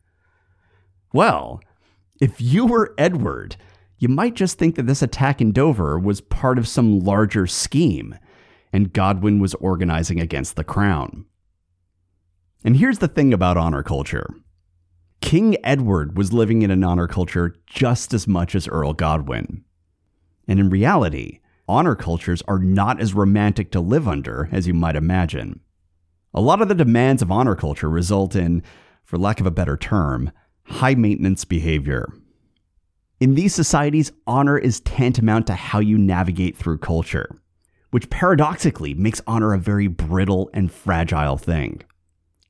Well, 1.12 1.60
if 2.22 2.40
you 2.40 2.66
were 2.66 2.96
Edward, 2.98 3.58
you 4.04 4.10
might 4.10 4.34
just 4.34 4.60
think 4.60 4.76
that 4.76 4.86
this 4.86 5.02
attack 5.02 5.40
in 5.40 5.54
Dover 5.54 5.98
was 5.98 6.20
part 6.20 6.58
of 6.58 6.68
some 6.68 7.00
larger 7.00 7.48
scheme, 7.48 8.20
and 8.74 8.92
Godwin 8.92 9.40
was 9.40 9.54
organizing 9.56 10.20
against 10.20 10.58
the 10.58 10.64
crown. 10.66 11.26
And 12.66 12.76
here's 12.76 13.00
the 13.00 13.08
thing 13.08 13.34
about 13.34 13.56
honor 13.56 13.82
culture 13.82 14.28
King 15.22 15.56
Edward 15.64 16.18
was 16.18 16.34
living 16.34 16.64
in 16.64 16.70
an 16.70 16.84
honor 16.84 17.08
culture 17.08 17.56
just 17.66 18.14
as 18.14 18.28
much 18.28 18.56
as 18.56 18.68
Earl 18.68 18.92
Godwin. 18.92 19.64
And 20.50 20.60
in 20.60 20.70
reality, 20.70 21.40
honor 21.70 21.96
cultures 21.96 22.44
are 22.46 22.60
not 22.60 23.00
as 23.00 23.14
romantic 23.14 23.72
to 23.72 23.80
live 23.80 24.06
under 24.06 24.50
as 24.52 24.68
you 24.68 24.74
might 24.74 24.98
imagine. 24.98 25.62
A 26.34 26.42
lot 26.42 26.62
of 26.62 26.68
the 26.68 26.76
demands 26.76 27.22
of 27.22 27.32
honor 27.32 27.56
culture 27.56 27.90
result 27.90 28.36
in, 28.36 28.64
for 29.06 29.18
lack 29.18 29.40
of 29.40 29.46
a 29.46 29.52
better 29.52 29.78
term, 29.78 30.34
high 30.66 30.94
maintenance 30.96 31.46
behavior. 31.46 32.12
In 33.24 33.36
these 33.36 33.56
societies, 33.56 34.12
honor 34.28 34.58
is 34.58 34.82
tantamount 34.82 35.48
to 35.48 35.54
how 35.54 35.80
you 35.80 35.98
navigate 35.98 36.58
through 36.58 36.80
culture, 36.80 37.40
which 37.92 38.10
paradoxically 38.10 38.94
makes 38.94 39.22
honor 39.26 39.54
a 39.54 39.58
very 39.58 39.88
brittle 39.88 40.50
and 40.54 40.70
fragile 40.70 41.38
thing. 41.38 41.84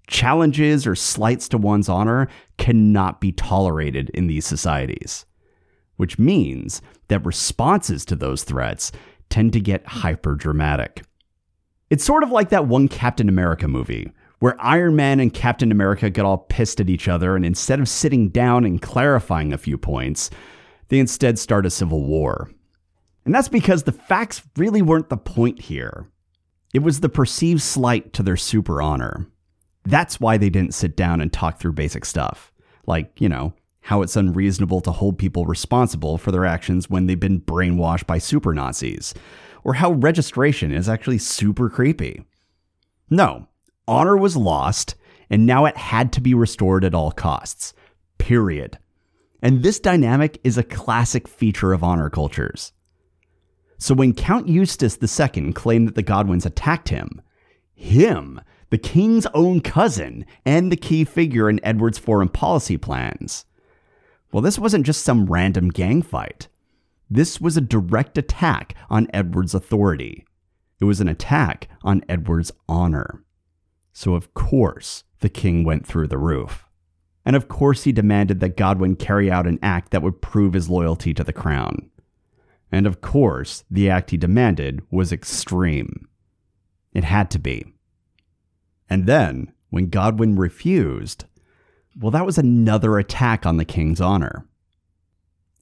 Challenges 0.08 0.88
or 0.88 0.96
slights 0.96 1.48
to 1.50 1.60
one's 1.60 1.90
honor 1.90 2.28
cannot 2.58 3.22
be 3.22 3.32
tolerated 3.32 4.10
in 4.16 4.26
these 4.26 4.48
societies 4.48 5.28
which 5.98 6.18
means 6.20 6.82
that 7.08 7.26
responses 7.26 8.04
to 8.06 8.16
those 8.16 8.44
threats 8.44 8.92
tend 9.30 9.54
to 9.54 9.60
get 9.60 9.86
hyper 9.86 10.36
dramatic. 10.36 11.04
It's 11.90 12.04
sort 12.04 12.24
of 12.24 12.32
like 12.32 12.50
that 12.50 12.68
one 12.68 12.88
Captain 12.88 13.30
America 13.30 13.68
movie, 13.68 14.12
where 14.40 14.60
Iron 14.60 14.96
Man 14.96 15.20
and 15.20 15.34
Captain 15.34 15.72
America 15.72 16.10
get 16.10 16.26
all 16.26 16.40
pissed 16.40 16.80
at 16.82 16.90
each 16.90 17.08
other, 17.08 17.36
and 17.36 17.46
instead 17.46 17.80
of 17.80 17.88
sitting 17.88 18.30
down 18.30 18.66
and 18.66 18.82
clarifying 18.82 19.54
a 19.54 19.58
few 19.58 19.78
points, 19.78 20.30
they 20.90 21.00
instead 21.00 21.40
start 21.40 21.66
a 21.66 21.70
civil 21.70 22.04
war. 22.06 22.52
And 23.26 23.34
that's 23.34 23.50
because 23.50 23.84
the 23.84 23.92
facts 23.92 24.44
really 24.58 24.82
weren't 24.82 25.10
the 25.10 25.18
point 25.18 25.62
here. 25.62 26.08
It 26.74 26.80
was 26.80 27.00
the 27.00 27.10
perceived 27.10 27.62
slight 27.62 28.14
to 28.14 28.24
their 28.24 28.38
super 28.38 28.82
honor. 28.82 29.28
That's 29.86 30.20
why 30.20 30.38
they 30.38 30.50
didn't 30.50 30.74
sit 30.74 30.96
down 30.96 31.22
and 31.22 31.32
talk 31.32 31.60
through 31.60 31.74
basic 31.74 32.06
stuff. 32.06 32.52
Like, 32.86 33.20
you 33.22 33.30
know, 33.30 33.54
how 33.82 34.02
it's 34.02 34.16
unreasonable 34.16 34.82
to 34.82 34.92
hold 34.92 35.18
people 35.18 35.46
responsible 35.46 36.18
for 36.18 36.32
their 36.32 36.46
actions 36.46 36.90
when 36.90 37.06
they've 37.06 37.20
been 37.20 37.42
brainwashed 37.42 38.08
by 38.08 38.18
super 38.18 38.54
Nazis, 38.54 39.14
or 39.64 39.76
how 39.76 39.92
registration 39.92 40.72
is 40.74 40.90
actually 40.90 41.18
super 41.18 41.70
creepy. 41.70 42.24
No, 43.10 43.48
honor 43.88 44.18
was 44.18 44.38
lost, 44.38 44.96
and 45.30 45.46
now 45.46 45.66
it 45.66 45.78
had 45.78 46.14
to 46.14 46.22
be 46.22 46.34
restored 46.34 46.86
at 46.86 46.96
all 46.96 47.12
costs. 47.12 47.74
Period. 48.18 48.78
And 49.44 49.62
this 49.62 49.78
dynamic 49.78 50.40
is 50.46 50.58
a 50.58 50.64
classic 50.64 51.28
feature 51.28 51.74
of 51.74 51.84
honor 51.84 52.10
cultures. 52.10 52.72
So 53.78 53.94
when 53.94 54.14
Count 54.14 54.48
Eustace 54.48 54.98
II 55.02 55.52
claimed 55.52 55.90
that 55.90 55.96
the 55.96 56.02
Godwins 56.02 56.46
attacked 56.46 56.88
him, 56.88 57.22
him, 57.76 58.40
the 58.70 58.78
king's 58.78 59.28
own 59.34 59.60
cousin, 59.60 60.26
and 60.46 60.72
the 60.72 60.78
key 60.78 61.04
figure 61.04 61.50
in 61.50 61.60
Edward's 61.62 61.98
foreign 61.98 62.30
policy 62.30 62.78
plans, 62.78 63.44
well, 64.32 64.42
this 64.42 64.58
wasn't 64.58 64.86
just 64.86 65.04
some 65.04 65.26
random 65.26 65.68
gang 65.68 66.02
fight. 66.02 66.48
This 67.10 67.42
was 67.42 67.58
a 67.58 67.62
direct 67.62 68.18
attack 68.18 68.74
on 68.90 69.08
Edward's 69.14 69.54
authority. 69.54 70.26
It 70.80 70.86
was 70.86 71.02
an 71.02 71.10
attack 71.10 71.68
on 71.84 72.02
Edward's 72.08 72.54
honor. 72.70 73.26
So, 73.92 74.16
of 74.16 74.34
course, 74.34 75.04
the 75.20 75.30
king 75.30 75.66
went 75.66 75.86
through 75.86 76.08
the 76.08 76.18
roof. 76.18 76.66
And 77.26 77.36
of 77.36 77.48
course, 77.48 77.84
he 77.84 77.92
demanded 77.92 78.40
that 78.40 78.58
Godwin 78.58 78.96
carry 78.96 79.32
out 79.32 79.48
an 79.48 79.60
act 79.62 79.92
that 79.92 80.02
would 80.02 80.22
prove 80.22 80.54
his 80.54 80.70
loyalty 80.70 81.14
to 81.14 81.24
the 81.24 81.34
crown. 81.34 81.90
And 82.72 82.86
of 82.86 83.02
course, 83.02 83.64
the 83.70 83.90
act 83.90 84.12
he 84.12 84.18
demanded 84.18 84.82
was 84.92 85.12
extreme. 85.12 86.08
It 86.94 87.04
had 87.04 87.32
to 87.32 87.40
be. 87.40 87.66
And 88.90 89.06
then, 89.06 89.54
when 89.70 89.90
Godwin 89.90 90.36
refused, 90.36 91.26
well, 92.00 92.12
that 92.12 92.26
was 92.26 92.38
another 92.38 92.98
attack 92.98 93.46
on 93.46 93.58
the 93.58 93.66
king's 93.66 94.02
honor. 94.02 94.48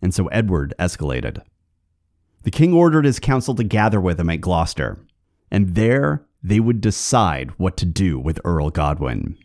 And 0.02 0.14
so 0.14 0.28
Edward 0.28 0.74
escalated. 0.80 1.42
The 2.44 2.52
king 2.52 2.74
ordered 2.74 3.06
his 3.06 3.20
council 3.20 3.54
to 3.56 3.64
gather 3.64 4.02
with 4.02 4.20
him 4.20 4.30
at 4.30 4.42
Gloucester, 4.42 5.06
and 5.52 5.76
there 5.76 6.26
they 6.42 6.60
would 6.60 6.82
decide 6.82 7.52
what 7.58 7.78
to 7.78 7.86
do 7.86 8.18
with 8.18 8.40
Earl 8.44 8.72
Godwin. 8.72 9.38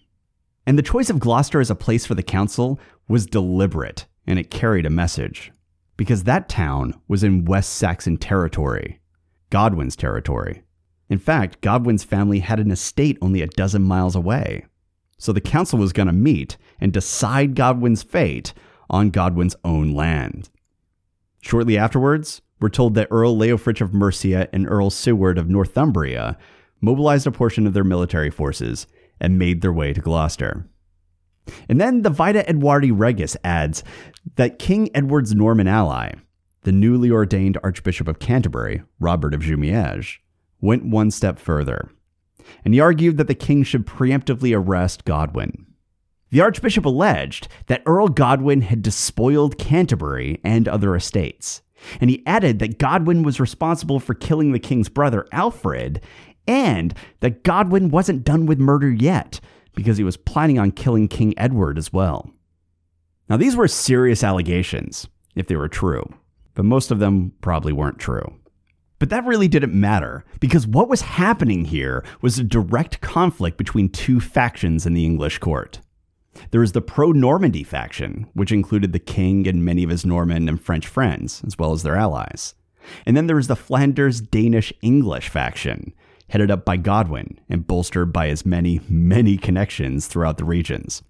And 0.66 0.76
the 0.76 0.82
choice 0.82 1.10
of 1.10 1.20
Gloucester 1.20 1.60
as 1.60 1.70
a 1.70 1.76
place 1.76 2.04
for 2.04 2.14
the 2.14 2.22
council 2.22 2.80
was 3.08 3.26
deliberate, 3.26 4.06
and 4.26 4.38
it 4.38 4.50
carried 4.50 4.84
a 4.84 4.90
message. 4.90 5.52
Because 5.96 6.24
that 6.24 6.48
town 6.48 7.00
was 7.08 7.22
in 7.22 7.44
West 7.44 7.72
Saxon 7.74 8.16
territory, 8.16 9.00
Godwin's 9.50 9.96
territory. 9.96 10.62
In 11.08 11.18
fact, 11.18 11.60
Godwin's 11.60 12.04
family 12.04 12.40
had 12.40 12.58
an 12.58 12.72
estate 12.72 13.16
only 13.22 13.42
a 13.42 13.46
dozen 13.46 13.82
miles 13.82 14.16
away. 14.16 14.66
So 15.18 15.32
the 15.32 15.40
council 15.40 15.78
was 15.78 15.92
going 15.92 16.08
to 16.08 16.12
meet 16.12 16.56
and 16.80 16.92
decide 16.92 17.54
Godwin's 17.54 18.02
fate 18.02 18.52
on 18.90 19.10
Godwin's 19.10 19.56
own 19.64 19.94
land. 19.94 20.50
Shortly 21.40 21.78
afterwards, 21.78 22.42
we're 22.60 22.68
told 22.68 22.94
that 22.94 23.08
Earl 23.10 23.36
Leofric 23.36 23.80
of 23.80 23.94
Mercia 23.94 24.48
and 24.52 24.68
Earl 24.68 24.90
Siward 24.90 25.38
of 25.38 25.48
Northumbria 25.48 26.36
mobilized 26.80 27.26
a 27.26 27.30
portion 27.30 27.66
of 27.66 27.72
their 27.72 27.84
military 27.84 28.30
forces 28.30 28.86
and 29.20 29.38
made 29.38 29.60
their 29.60 29.72
way 29.72 29.92
to 29.92 30.00
Gloucester. 30.00 30.66
And 31.68 31.80
then 31.80 32.02
the 32.02 32.10
Vita 32.10 32.48
Edwardi 32.48 32.90
Regis 32.90 33.36
adds 33.44 33.84
that 34.34 34.58
King 34.58 34.90
Edward's 34.94 35.34
Norman 35.34 35.68
ally, 35.68 36.12
the 36.62 36.72
newly 36.72 37.10
ordained 37.10 37.58
Archbishop 37.62 38.08
of 38.08 38.18
Canterbury, 38.18 38.82
Robert 38.98 39.34
of 39.34 39.42
Jumièges, 39.42 40.18
went 40.60 40.84
one 40.84 41.10
step 41.10 41.38
further, 41.38 41.90
and 42.64 42.74
he 42.74 42.80
argued 42.80 43.16
that 43.16 43.28
the 43.28 43.34
king 43.34 43.62
should 43.62 43.86
preemptively 43.86 44.56
arrest 44.56 45.04
Godwin. 45.04 45.66
The 46.30 46.40
Archbishop 46.40 46.84
alleged 46.84 47.46
that 47.66 47.82
Earl 47.86 48.08
Godwin 48.08 48.62
had 48.62 48.82
despoiled 48.82 49.58
Canterbury 49.58 50.40
and 50.42 50.66
other 50.66 50.96
estates, 50.96 51.62
and 52.00 52.10
he 52.10 52.26
added 52.26 52.58
that 52.58 52.78
Godwin 52.78 53.22
was 53.22 53.38
responsible 53.38 54.00
for 54.00 54.14
killing 54.14 54.52
the 54.52 54.58
king's 54.58 54.88
brother 54.88 55.26
Alfred, 55.30 56.00
and 56.46 56.94
that 57.20 57.42
Godwin 57.42 57.90
wasn't 57.90 58.24
done 58.24 58.46
with 58.46 58.58
murder 58.58 58.90
yet, 58.90 59.40
because 59.74 59.98
he 59.98 60.04
was 60.04 60.16
planning 60.16 60.58
on 60.58 60.72
killing 60.72 61.08
King 61.08 61.34
Edward 61.36 61.78
as 61.78 61.92
well. 61.92 62.30
Now, 63.28 63.36
these 63.36 63.56
were 63.56 63.68
serious 63.68 64.22
allegations, 64.22 65.06
if 65.34 65.46
they 65.46 65.56
were 65.56 65.68
true, 65.68 66.08
but 66.54 66.64
most 66.64 66.90
of 66.90 66.98
them 66.98 67.32
probably 67.40 67.72
weren't 67.72 67.98
true. 67.98 68.36
But 68.98 69.10
that 69.10 69.26
really 69.26 69.48
didn't 69.48 69.78
matter, 69.78 70.24
because 70.40 70.66
what 70.66 70.88
was 70.88 71.02
happening 71.02 71.66
here 71.66 72.04
was 72.22 72.38
a 72.38 72.44
direct 72.44 73.00
conflict 73.02 73.58
between 73.58 73.90
two 73.90 74.20
factions 74.20 74.86
in 74.86 74.94
the 74.94 75.04
English 75.04 75.38
court. 75.38 75.80
There 76.50 76.60
was 76.60 76.72
the 76.72 76.80
pro 76.80 77.12
Normandy 77.12 77.62
faction, 77.62 78.26
which 78.34 78.52
included 78.52 78.92
the 78.92 78.98
king 78.98 79.46
and 79.46 79.64
many 79.64 79.82
of 79.82 79.90
his 79.90 80.06
Norman 80.06 80.48
and 80.48 80.60
French 80.60 80.86
friends, 80.86 81.42
as 81.46 81.58
well 81.58 81.72
as 81.72 81.82
their 81.82 81.96
allies. 81.96 82.54
And 83.04 83.16
then 83.16 83.26
there 83.26 83.36
was 83.36 83.48
the 83.48 83.56
Flanders 83.56 84.20
Danish 84.20 84.72
English 84.80 85.28
faction, 85.28 85.92
headed 86.28 86.50
up 86.50 86.64
by 86.64 86.76
Godwin 86.76 87.38
and 87.48 87.66
bolstered 87.66 88.12
by 88.12 88.28
his 88.28 88.44
many, 88.44 88.80
many 88.88 89.36
connections 89.36 90.06
throughout 90.06 90.38
the 90.38 90.44
regions. 90.44 91.02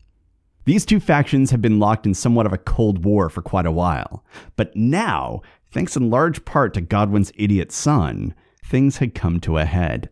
These 0.64 0.84
two 0.84 0.98
factions 0.98 1.52
had 1.52 1.62
been 1.62 1.78
locked 1.78 2.06
in 2.06 2.14
somewhat 2.14 2.46
of 2.46 2.52
a 2.52 2.58
cold 2.58 3.04
war 3.04 3.28
for 3.28 3.40
quite 3.40 3.66
a 3.66 3.72
while, 3.72 4.24
but 4.56 4.74
now, 4.74 5.42
thanks 5.70 5.96
in 5.96 6.10
large 6.10 6.44
part 6.44 6.74
to 6.74 6.80
Godwin's 6.80 7.32
idiot 7.36 7.70
son, 7.70 8.34
things 8.64 8.96
had 8.96 9.14
come 9.14 9.38
to 9.40 9.58
a 9.58 9.64
head. 9.64 10.10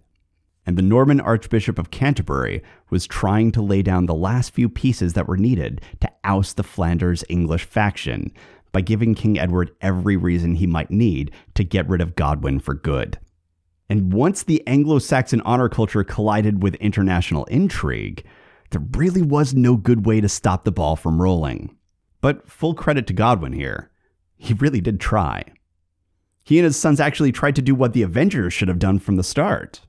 And 0.65 0.79
the 0.79 0.83
Norman 0.83 1.21
Archbishop 1.21 1.79
of 1.79 1.91
Canterbury 1.91 2.63
was 2.89 3.07
trying 3.07 3.53
to 3.53 3.63
lay 3.63 3.83
down 3.83 4.07
the 4.07 4.15
last 4.15 4.55
few 4.55 4.69
pieces 4.69 5.13
that 5.13 5.29
were 5.29 5.37
needed 5.37 5.81
to 6.01 6.11
oust 6.23 6.57
the 6.57 6.63
Flanders 6.63 7.25
English 7.29 7.65
faction 7.65 8.33
by 8.73 8.81
giving 8.81 9.15
King 9.15 9.39
Edward 9.39 9.73
every 9.81 10.17
reason 10.17 10.55
he 10.55 10.67
might 10.67 10.91
need 10.91 11.33
to 11.55 11.65
get 11.65 11.89
rid 11.89 12.01
of 12.01 12.17
Godwin 12.17 12.61
for 12.61 12.75
good. 12.75 13.19
And 13.89 14.13
once 14.13 14.43
the 14.43 14.67
Anglo 14.67 14.99
Saxon 14.99 15.43
honor 15.43 15.69
culture 15.69 16.05
collided 16.05 16.63
with 16.63 16.75
international 16.77 17.45
intrigue, 17.47 18.25
there 18.71 18.83
really 18.93 19.23
was 19.23 19.55
no 19.55 19.77
good 19.77 20.07
way 20.07 20.21
to 20.21 20.29
stop 20.29 20.65
the 20.65 20.73
ball 20.73 20.97
from 20.97 21.21
rolling. 21.21 21.77
But 22.21 22.51
full 22.51 22.75
credit 22.75 23.07
to 23.09 23.13
Godwin 23.13 23.53
here. 23.53 23.91
He 24.37 24.55
really 24.55 24.81
did 24.81 25.01
try. 25.01 25.45
He 26.43 26.59
and 26.59 26.65
his 26.65 26.77
sons 26.77 27.01
actually 27.01 27.33
tried 27.33 27.57
to 27.57 27.63
do 27.63 27.75
what 27.75 27.93
the 27.93 28.03
Avengers 28.03 28.53
should 28.53 28.69
have 28.69 28.79
done 28.79 28.99
from 28.99 29.17
the 29.17 29.23
start. 29.23 29.83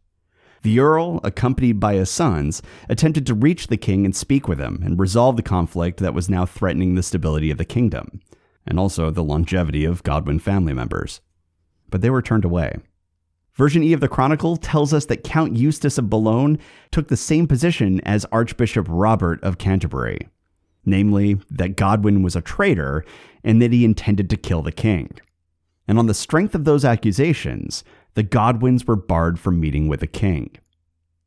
The 0.61 0.79
Earl, 0.79 1.19
accompanied 1.23 1.79
by 1.79 1.95
his 1.95 2.09
sons, 2.09 2.61
attempted 2.89 3.25
to 3.27 3.33
reach 3.33 3.67
the 3.67 3.77
king 3.77 4.03
and 4.03 4.15
speak 4.15 4.47
with 4.47 4.59
him 4.59 4.81
and 4.83 4.99
resolve 4.99 5.35
the 5.35 5.43
conflict 5.43 5.99
that 5.99 6.13
was 6.13 6.29
now 6.29 6.45
threatening 6.45 6.95
the 6.95 7.03
stability 7.03 7.51
of 7.51 7.57
the 7.57 7.65
kingdom, 7.65 8.21
and 8.65 8.79
also 8.79 9.11
the 9.11 9.23
longevity 9.23 9.85
of 9.85 10.03
Godwin 10.03 10.39
family 10.39 10.73
members. 10.73 11.21
But 11.89 12.01
they 12.01 12.09
were 12.09 12.21
turned 12.21 12.45
away. 12.45 12.77
Version 13.55 13.83
E 13.83 13.93
of 13.93 14.01
the 14.01 14.09
Chronicle 14.09 14.57
tells 14.57 14.93
us 14.93 15.05
that 15.05 15.23
Count 15.23 15.55
Eustace 15.55 15.97
of 15.97 16.09
Boulogne 16.09 16.59
took 16.91 17.07
the 17.07 17.15
same 17.15 17.47
position 17.47 18.01
as 18.01 18.25
Archbishop 18.25 18.85
Robert 18.89 19.41
of 19.43 19.57
Canterbury, 19.57 20.27
namely, 20.85 21.39
that 21.49 21.77
Godwin 21.77 22.21
was 22.21 22.35
a 22.35 22.41
traitor 22.41 23.05
and 23.45 23.61
that 23.61 23.71
he 23.71 23.85
intended 23.85 24.29
to 24.29 24.37
kill 24.37 24.61
the 24.61 24.73
king. 24.73 25.09
And 25.87 25.97
on 25.97 26.07
the 26.07 26.13
strength 26.13 26.53
of 26.53 26.65
those 26.65 26.83
accusations, 26.83 27.85
the 28.15 28.23
Godwins 28.23 28.85
were 28.85 28.97
barred 28.97 29.39
from 29.39 29.61
meeting 29.61 29.87
with 29.87 30.01
the 30.01 30.07
king. 30.07 30.51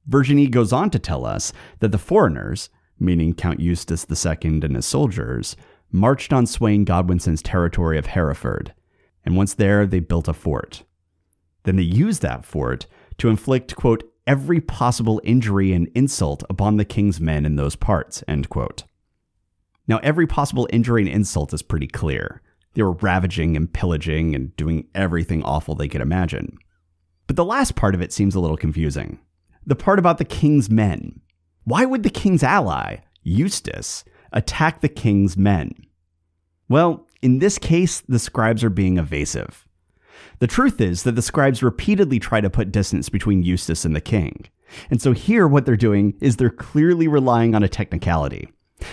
Version 0.07 0.39
E 0.39 0.49
goes 0.49 0.73
on 0.73 0.91
to 0.91 0.99
tell 0.99 1.25
us 1.25 1.53
that 1.81 1.93
the 1.93 1.99
foreigners, 1.99 2.69
meaning 2.99 3.33
Count 3.33 3.61
Eustace 3.61 4.07
II 4.11 4.61
and 4.63 4.77
his 4.77 4.85
soldiers, 4.85 5.57
marched 5.91 6.35
on 6.35 6.45
Sweyn 6.45 6.85
Godwinson's 6.85 7.41
territory 7.41 7.97
of 7.97 8.07
Hereford, 8.07 8.75
and 9.25 9.35
once 9.35 9.55
there 9.55 9.87
they 9.87 10.01
built 10.01 10.29
a 10.29 10.35
fort. 10.35 10.83
Then 11.65 11.77
they 11.77 11.83
used 11.83 12.23
that 12.23 12.45
fort 12.45 12.87
to 13.19 13.29
inflict, 13.29 13.77
quote, 13.77 14.05
every 14.27 14.61
possible 14.61 15.21
injury 15.25 15.73
and 15.73 15.89
insult 15.95 16.45
upon 16.51 16.77
the 16.77 16.85
king's 16.85 17.21
men 17.21 17.45
in 17.45 17.57
those 17.57 17.77
parts, 17.77 18.23
end 18.29 18.49
quote. 18.49 18.85
Now, 19.87 19.99
every 20.03 20.27
possible 20.27 20.69
injury 20.71 21.03
and 21.03 21.11
insult 21.11 21.55
is 21.55 21.63
pretty 21.63 21.87
clear. 21.87 22.43
They 22.75 22.83
were 22.83 22.93
ravaging 22.93 23.57
and 23.57 23.73
pillaging 23.73 24.35
and 24.35 24.55
doing 24.57 24.87
everything 24.95 25.43
awful 25.43 25.75
they 25.75 25.89
could 25.89 26.03
imagine. 26.03 26.59
But 27.27 27.37
the 27.37 27.45
last 27.45 27.75
part 27.75 27.95
of 27.95 28.03
it 28.03 28.13
seems 28.13 28.35
a 28.35 28.41
little 28.41 28.57
confusing. 28.57 29.19
The 29.67 29.77
part 29.77 29.99
about 29.99 30.19
the 30.19 30.25
king's 30.25 30.71
men. 30.71 31.21
Why 31.65 31.85
would 31.85 32.03
the 32.03 32.11
king's 32.11 32.43
ally, 32.43 32.99
Eustace, 33.23 34.05
attack 34.33 34.81
the 34.81 34.89
king's 34.89 35.37
men? 35.37 35.75
Well, 36.69 37.07
in 37.23 37.39
this 37.39 37.59
case, 37.59 38.01
the 38.01 38.19
scribes 38.19 38.63
are 38.63 38.71
being 38.71 38.99
evasive. 38.99 39.67
The 40.41 40.47
truth 40.47 40.81
is 40.81 41.03
that 41.03 41.17
the 41.17 41.23
scribes 41.23 41.63
repeatedly 41.63 42.19
try 42.19 42.41
to 42.41 42.51
put 42.51 42.73
distance 42.73 43.09
between 43.09 43.43
Eustace 43.43 43.85
and 43.85 43.95
the 43.95 44.01
king. 44.01 44.47
And 44.91 45.01
so 45.01 45.13
here, 45.13 45.49
what 45.49 45.67
they're 45.67 45.77
doing 45.77 46.15
is 46.21 46.37
they're 46.37 46.51
clearly 46.51 47.09
relying 47.09 47.55
on 47.55 47.63
a 47.63 47.69
technicality. 47.69 48.49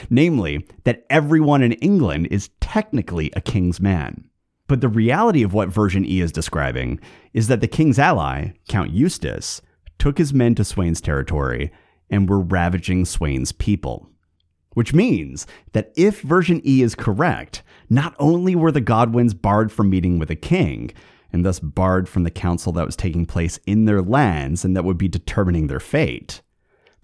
Namely, 0.10 0.66
that 0.84 1.06
everyone 1.10 1.62
in 1.62 1.74
England 1.74 2.28
is 2.32 2.50
technically 2.60 3.32
a 3.36 3.42
king's 3.42 3.80
man. 3.80 4.26
But 4.68 4.82
the 4.82 4.88
reality 4.90 5.44
of 5.44 5.54
what 5.54 5.70
version 5.70 6.06
E 6.06 6.22
is 6.22 6.32
describing 6.32 7.00
is 7.34 7.48
that 7.48 7.62
the 7.62 7.68
king's 7.68 8.00
ally, 8.00 8.54
Count 8.68 8.92
Eustace, 8.92 9.62
took 10.00 10.18
his 10.18 10.34
men 10.34 10.56
to 10.56 10.64
Sweyn's 10.64 11.02
territory 11.02 11.72
and 12.10 12.28
were 12.28 12.40
ravaging 12.40 13.06
Sweyn's 13.06 13.52
people. 13.52 14.10
Which 14.74 14.94
means 14.94 15.46
that 15.74 15.94
if 15.96 16.22
version 16.22 16.62
E 16.66 16.82
is 16.82 16.96
correct, 16.96 17.62
not 17.90 18.16
only 18.18 18.56
were 18.56 18.72
the 18.72 18.82
Godwins 18.82 19.34
barred 19.34 19.72
from 19.72 19.90
meeting 19.90 20.18
with 20.18 20.32
a 20.32 20.36
king, 20.36 20.92
and 21.36 21.46
thus 21.46 21.60
barred 21.60 22.08
from 22.08 22.24
the 22.24 22.32
council 22.32 22.72
that 22.72 22.86
was 22.86 22.96
taking 22.96 23.26
place 23.26 23.60
in 23.66 23.84
their 23.84 24.02
lands 24.02 24.64
and 24.64 24.74
that 24.74 24.86
would 24.86 24.98
be 24.98 25.10
determining 25.10 25.68
their 25.68 25.82
fate. 25.82 26.42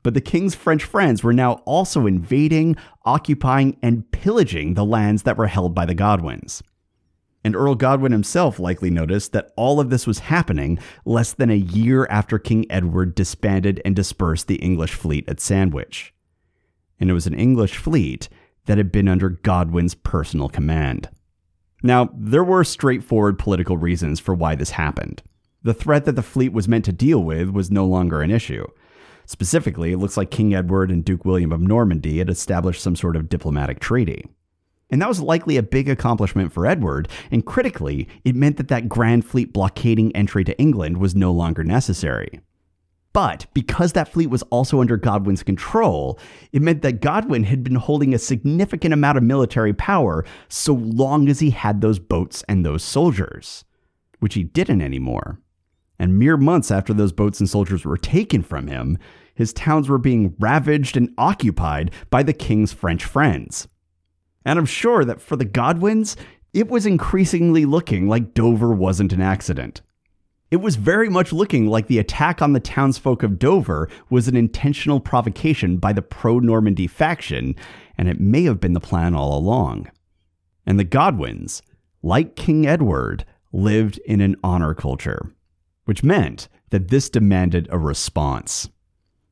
But 0.04 0.14
the 0.14 0.22
king's 0.22 0.56
French 0.56 0.86
friends 0.86 1.22
were 1.22 1.34
now 1.34 1.56
also 1.66 2.08
invading, 2.08 2.78
occupying, 3.04 3.78
and 3.84 4.10
pillaging 4.14 4.76
the 4.76 4.86
lands 4.86 5.24
that 5.24 5.36
were 5.36 5.48
held 5.48 5.76
by 5.76 5.86
the 5.86 5.94
Godwins. 5.94 6.64
And 7.44 7.58
Earl 7.58 7.76
Godwin 7.76 8.14
himself 8.14 8.58
likely 8.58 8.90
noticed 8.90 9.34
that 9.34 9.52
all 9.58 9.82
of 9.82 9.90
this 9.90 10.08
was 10.08 10.20
happening 10.20 10.80
less 11.04 11.34
than 11.34 11.50
a 11.50 11.56
year 11.56 12.08
after 12.10 12.40
King 12.40 12.66
Edward 12.70 13.16
disbanded 13.16 13.82
and 13.84 13.94
dispersed 13.94 14.48
the 14.48 14.56
English 14.56 14.94
fleet 14.94 15.28
at 15.28 15.42
Sandwich. 15.42 16.14
And 17.02 17.10
it 17.10 17.14
was 17.14 17.28
an 17.28 17.34
English 17.34 17.76
fleet 17.76 18.30
that 18.66 18.78
had 18.78 18.94
been 18.94 19.10
under 19.10 19.28
Godwin's 19.28 19.94
personal 19.94 20.48
command. 20.48 21.10
Now, 21.84 22.10
there 22.14 22.44
were 22.44 22.64
straightforward 22.64 23.40
political 23.40 23.78
reasons 23.78 24.20
for 24.20 24.34
why 24.34 24.56
this 24.56 24.72
happened. 24.72 25.24
The 25.64 25.74
threat 25.74 26.06
that 26.06 26.16
the 26.16 26.24
fleet 26.24 26.54
was 26.54 26.68
meant 26.68 26.86
to 26.86 26.92
deal 26.92 27.24
with 27.24 27.50
was 27.50 27.72
no 27.72 27.86
longer 27.86 28.22
an 28.22 28.32
issue. 28.32 28.66
Specifically, 29.26 29.92
it 29.92 29.98
looks 29.98 30.18
like 30.18 30.32
King 30.32 30.54
Edward 30.54 30.92
and 30.92 31.06
Duke 31.06 31.26
William 31.26 31.52
of 31.52 31.62
Normandy 31.62 32.18
had 32.18 32.30
established 32.30 32.82
some 32.82 32.96
sort 32.96 33.16
of 33.16 33.30
diplomatic 33.30 33.80
treaty. 33.80 34.26
And 34.90 35.02
that 35.02 35.08
was 35.08 35.22
likely 35.22 35.56
a 35.56 35.64
big 35.64 35.88
accomplishment 35.88 36.52
for 36.52 36.68
Edward, 36.68 37.08
and 37.32 37.46
critically, 37.46 38.10
it 38.26 38.36
meant 38.36 38.58
that 38.58 38.68
that 38.68 38.90
Grand 38.90 39.26
Fleet 39.26 39.54
blockading 39.54 40.14
entry 40.16 40.44
to 40.44 40.60
England 40.60 40.98
was 40.98 41.16
no 41.16 41.32
longer 41.32 41.64
necessary. 41.64 42.42
But 43.14 43.46
because 43.54 43.92
that 43.94 44.08
fleet 44.08 44.30
was 44.30 44.44
also 44.44 44.80
under 44.80 44.96
Godwin's 44.96 45.44
control, 45.44 46.18
it 46.54 46.62
meant 46.62 46.82
that 46.82 47.02
Godwin 47.02 47.44
had 47.44 47.64
been 47.64 47.76
holding 47.76 48.14
a 48.14 48.20
significant 48.20 48.94
amount 48.94 49.18
of 49.18 49.24
military 49.24 49.74
power 49.74 50.24
so 50.48 50.74
long 50.74 51.28
as 51.28 51.42
he 51.42 51.50
had 51.50 51.82
those 51.82 52.00
boats 52.00 52.44
and 52.48 52.66
those 52.66 52.84
soldiers. 52.84 53.66
which 54.22 54.36
he 54.36 54.44
didn't 54.44 54.82
anymore. 54.82 55.42
And 56.00 56.18
mere 56.18 56.38
months 56.38 56.72
after 56.72 56.94
those 56.94 57.12
boats 57.12 57.40
and 57.42 57.50
soldiers 57.50 57.84
were 57.84 57.98
taken 57.98 58.42
from 58.42 58.68
him, 58.68 58.98
his 59.36 59.52
towns 59.52 59.90
were 59.90 59.98
being 59.98 60.36
ravaged 60.40 60.96
and 60.96 61.14
occupied 61.18 61.92
by 62.10 62.24
the 62.24 62.34
king's 62.34 62.72
French 62.72 63.04
friends. 63.04 63.68
And 64.46 64.58
I'm 64.58 64.66
sure 64.66 65.04
that 65.04 65.22
for 65.22 65.36
the 65.36 65.46
Godwins, 65.46 66.16
it 66.54 66.70
was 66.70 66.86
increasingly 66.86 67.66
looking 67.66 68.08
like 68.08 68.34
Dover 68.34 68.72
wasn't 68.72 69.14
an 69.14 69.22
accident. 69.22 69.82
It 70.52 70.60
was 70.60 70.76
very 70.76 71.08
much 71.08 71.32
looking 71.32 71.68
like 71.68 71.88
the 71.88 71.98
attack 71.98 72.42
on 72.42 72.52
the 72.52 72.60
townsfolk 72.60 73.24
of 73.24 73.40
Dover 73.40 73.88
was 74.10 74.28
an 74.28 74.36
intentional 74.36 75.00
provocation 75.00 75.78
by 75.78 75.94
the 75.94 76.02
pro 76.02 76.40
Normandy 76.40 76.88
faction, 76.88 77.56
and 77.98 78.10
it 78.10 78.20
may 78.20 78.44
have 78.44 78.60
been 78.60 78.74
the 78.74 78.82
plan 78.82 79.16
all 79.16 79.38
along. 79.38 79.90
And 80.66 80.78
the 80.78 80.84
Godwins, 80.84 81.62
like 82.04 82.36
King 82.36 82.68
Edward, 82.68 83.24
lived 83.54 83.98
in 84.00 84.20
an 84.20 84.36
honor 84.44 84.74
culture, 84.74 85.32
which 85.86 86.04
meant 86.04 86.50
that 86.72 86.90
this 86.90 87.10
demanded 87.10 87.70
a 87.72 87.80
response. 87.80 88.70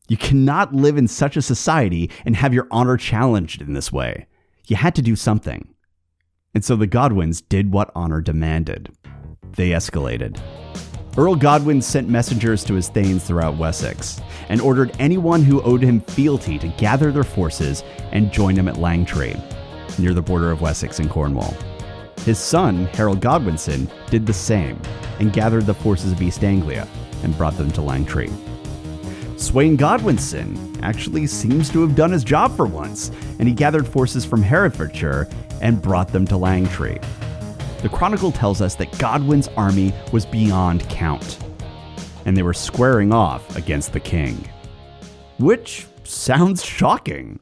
You 0.07 0.15
cannot 0.15 0.73
live 0.73 0.97
in 0.97 1.09
such 1.09 1.35
a 1.35 1.41
society 1.41 2.09
and 2.25 2.37
have 2.37 2.53
your 2.53 2.67
honor 2.71 2.95
challenged 2.95 3.61
in 3.61 3.73
this 3.73 3.91
way. 3.91 4.25
You 4.67 4.77
had 4.77 4.95
to 4.95 5.01
do 5.01 5.17
something. 5.17 5.75
And 6.53 6.63
so 6.63 6.77
the 6.77 6.87
Godwins 6.87 7.41
did 7.41 7.73
what 7.73 7.91
honor 7.93 8.21
demanded. 8.21 8.89
They 9.57 9.71
escalated. 9.71 10.39
Earl 11.17 11.35
Godwin 11.35 11.81
sent 11.81 12.07
messengers 12.07 12.63
to 12.65 12.75
his 12.75 12.87
thanes 12.87 13.23
throughout 13.23 13.57
Wessex 13.57 14.21
and 14.47 14.61
ordered 14.61 14.95
anyone 14.99 15.43
who 15.43 15.61
owed 15.63 15.81
him 15.81 16.01
fealty 16.01 16.57
to 16.59 16.67
gather 16.69 17.11
their 17.11 17.23
forces 17.23 17.83
and 18.11 18.31
join 18.31 18.55
him 18.55 18.67
at 18.67 18.75
Langtree, 18.75 19.39
near 19.97 20.13
the 20.13 20.21
border 20.21 20.51
of 20.51 20.61
Wessex 20.61 20.99
and 20.99 21.09
Cornwall. 21.09 21.55
His 22.19 22.37
son, 22.37 22.85
Harold 22.87 23.21
Godwinson, 23.21 23.89
did 24.09 24.25
the 24.25 24.33
same 24.33 24.79
and 25.19 25.33
gathered 25.33 25.65
the 25.65 25.73
forces 25.73 26.11
of 26.11 26.21
East 26.21 26.43
Anglia 26.43 26.87
and 27.23 27.37
brought 27.37 27.57
them 27.57 27.71
to 27.71 27.81
Langtree. 27.81 28.31
Sweyn 29.35 29.77
Godwinson 29.77 30.79
actually 30.83 31.25
seems 31.25 31.69
to 31.69 31.81
have 31.81 31.95
done 31.95 32.11
his 32.11 32.25
job 32.25 32.55
for 32.55 32.65
once, 32.65 33.09
and 33.39 33.47
he 33.47 33.53
gathered 33.53 33.87
forces 33.87 34.25
from 34.25 34.41
Herefordshire 34.41 35.29
and 35.61 35.81
brought 35.81 36.09
them 36.09 36.25
to 36.27 36.35
Langtree. 36.35 37.01
The 37.81 37.87
Chronicle 37.87 38.33
tells 38.33 38.61
us 38.61 38.75
that 38.75 38.97
Godwin's 38.99 39.47
army 39.55 39.93
was 40.11 40.25
beyond 40.25 40.87
count, 40.89 41.39
and 42.25 42.35
they 42.35 42.43
were 42.43 42.53
squaring 42.53 43.13
off 43.13 43.55
against 43.55 43.93
the 43.93 44.01
king. 44.01 44.45
Which 45.37 45.87
sounds 46.03 46.61
shocking, 46.61 47.39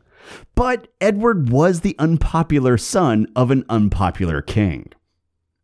but 0.53 0.89
Edward 1.01 1.49
was 1.49 1.81
the 1.81 1.95
unpopular 1.97 2.77
son 2.77 3.25
of 3.35 3.49
an 3.49 3.65
unpopular 3.67 4.43
king. 4.43 4.91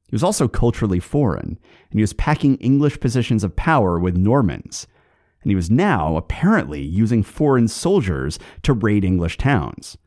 He 0.07 0.15
was 0.15 0.23
also 0.23 0.47
culturally 0.47 0.99
foreign, 0.99 1.59
and 1.91 1.99
he 1.99 2.01
was 2.01 2.13
packing 2.13 2.55
English 2.55 2.99
positions 2.99 3.43
of 3.43 3.55
power 3.55 3.99
with 3.99 4.17
Normans. 4.17 4.87
And 5.43 5.51
he 5.51 5.55
was 5.55 5.69
now 5.69 6.17
apparently 6.17 6.81
using 6.81 7.21
foreign 7.21 7.67
soldiers 7.67 8.39
to 8.63 8.73
raid 8.73 9.05
English 9.05 9.37
towns. 9.37 9.99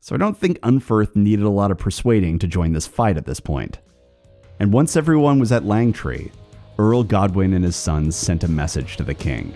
So 0.00 0.14
I 0.14 0.18
don't 0.18 0.36
think 0.36 0.60
Unferth 0.60 1.16
needed 1.16 1.46
a 1.46 1.50
lot 1.50 1.70
of 1.70 1.78
persuading 1.78 2.38
to 2.40 2.46
join 2.46 2.72
this 2.72 2.86
fight 2.86 3.16
at 3.16 3.24
this 3.24 3.40
point. 3.40 3.78
And 4.60 4.72
once 4.72 4.96
everyone 4.96 5.40
was 5.40 5.52
at 5.52 5.64
Langtree, 5.64 6.30
Earl 6.78 7.04
Godwin 7.04 7.54
and 7.54 7.64
his 7.64 7.76
sons 7.76 8.16
sent 8.16 8.44
a 8.44 8.48
message 8.48 8.96
to 8.96 9.02
the 9.02 9.14
king. 9.14 9.54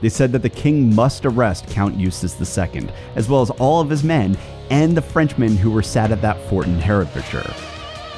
They 0.00 0.08
said 0.08 0.32
that 0.32 0.42
the 0.42 0.48
king 0.48 0.94
must 0.94 1.26
arrest 1.26 1.66
Count 1.68 1.96
Eustace 1.96 2.58
II, 2.58 2.88
as 3.16 3.28
well 3.28 3.42
as 3.42 3.50
all 3.50 3.80
of 3.80 3.90
his 3.90 4.04
men 4.04 4.36
and 4.70 4.96
the 4.96 5.02
Frenchmen 5.02 5.56
who 5.56 5.70
were 5.70 5.82
sat 5.82 6.12
at 6.12 6.22
that 6.22 6.40
fort 6.48 6.66
in 6.66 6.78
Herefordshire, 6.78 7.54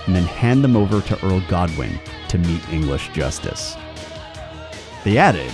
and 0.06 0.14
then 0.14 0.24
hand 0.24 0.62
them 0.62 0.76
over 0.76 1.00
to 1.00 1.26
Earl 1.26 1.42
Godwin 1.48 1.98
to 2.28 2.38
meet 2.38 2.68
English 2.70 3.08
justice. 3.10 3.76
They 5.04 5.16
added 5.16 5.50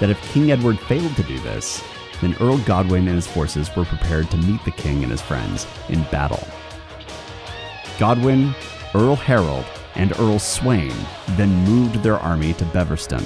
that 0.00 0.10
if 0.10 0.32
King 0.32 0.50
Edward 0.50 0.80
failed 0.80 1.14
to 1.16 1.22
do 1.22 1.38
this, 1.40 1.82
then 2.20 2.36
Earl 2.40 2.58
Godwin 2.58 3.06
and 3.06 3.14
his 3.14 3.28
forces 3.28 3.74
were 3.76 3.84
prepared 3.84 4.30
to 4.30 4.36
meet 4.38 4.64
the 4.64 4.72
king 4.72 5.02
and 5.02 5.12
his 5.12 5.22
friends 5.22 5.66
in 5.88 6.02
battle. 6.04 6.46
Godwin 7.98 8.54
Earl 8.94 9.16
Harold 9.16 9.66
and 9.96 10.12
Earl 10.12 10.38
Sweyn 10.38 10.94
then 11.36 11.50
moved 11.64 12.02
their 12.02 12.16
army 12.16 12.54
to 12.54 12.64
Beverston, 12.66 13.22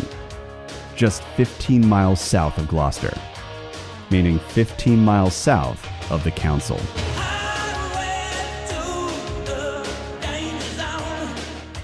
just 0.97 1.23
15 1.37 1.87
miles 1.87 2.21
south 2.21 2.59
of 2.59 2.67
Gloucester, 2.67 3.17
meaning 4.11 4.41
15 4.41 4.99
miles 4.99 5.35
south 5.35 5.89
of 6.11 6.25
the 6.25 6.33
council. 6.33 6.81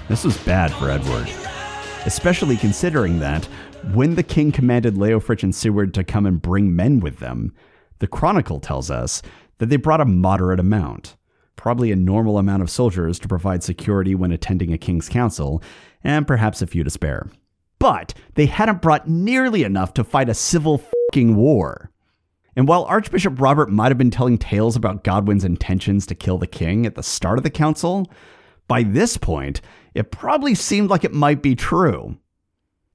This 0.09 0.25
was 0.25 0.37
bad 0.39 0.73
for 0.73 0.89
Edward, 0.89 1.29
especially 2.05 2.57
considering 2.57 3.19
that 3.19 3.45
when 3.93 4.15
the 4.15 4.23
king 4.23 4.51
commanded 4.51 4.95
Leofric 4.95 5.41
and 5.41 5.53
Siward 5.53 5.93
to 5.93 6.03
come 6.03 6.25
and 6.25 6.41
bring 6.41 6.75
men 6.75 6.99
with 6.99 7.19
them, 7.19 7.53
the 7.99 8.07
Chronicle 8.07 8.59
tells 8.59 8.91
us 8.91 9.21
that 9.59 9.67
they 9.67 9.77
brought 9.77 10.01
a 10.01 10.05
moderate 10.05 10.59
amount 10.59 11.15
probably 11.59 11.91
a 11.91 11.95
normal 11.95 12.37
amount 12.37 12.61
of 12.61 12.69
soldiers 12.69 13.19
to 13.19 13.27
provide 13.27 13.61
security 13.61 14.15
when 14.15 14.31
attending 14.31 14.71
a 14.71 14.77
king's 14.77 15.09
council, 15.09 15.61
and 16.05 16.25
perhaps 16.25 16.61
a 16.61 16.67
few 16.67 16.85
to 16.85 16.89
spare. 16.89 17.27
But 17.79 18.13
they 18.35 18.45
hadn't 18.45 18.81
brought 18.81 19.09
nearly 19.09 19.63
enough 19.63 19.93
to 19.95 20.05
fight 20.05 20.29
a 20.29 20.33
civil 20.33 20.77
fucking 20.77 21.35
war. 21.35 21.91
And 22.55 22.65
while 22.65 22.85
Archbishop 22.85 23.41
Robert 23.41 23.69
might 23.69 23.89
have 23.89 23.97
been 23.97 24.09
telling 24.09 24.37
tales 24.37 24.77
about 24.77 25.03
Godwin's 25.03 25.43
intentions 25.43 26.05
to 26.05 26.15
kill 26.15 26.37
the 26.37 26.47
king 26.47 26.85
at 26.85 26.95
the 26.95 27.03
start 27.03 27.37
of 27.37 27.43
the 27.43 27.49
council, 27.49 28.09
by 28.69 28.83
this 28.83 29.17
point, 29.17 29.59
it 29.93 30.11
probably 30.11 30.55
seemed 30.55 30.89
like 30.89 31.03
it 31.03 31.13
might 31.13 31.43
be 31.43 31.55
true. 31.55 32.17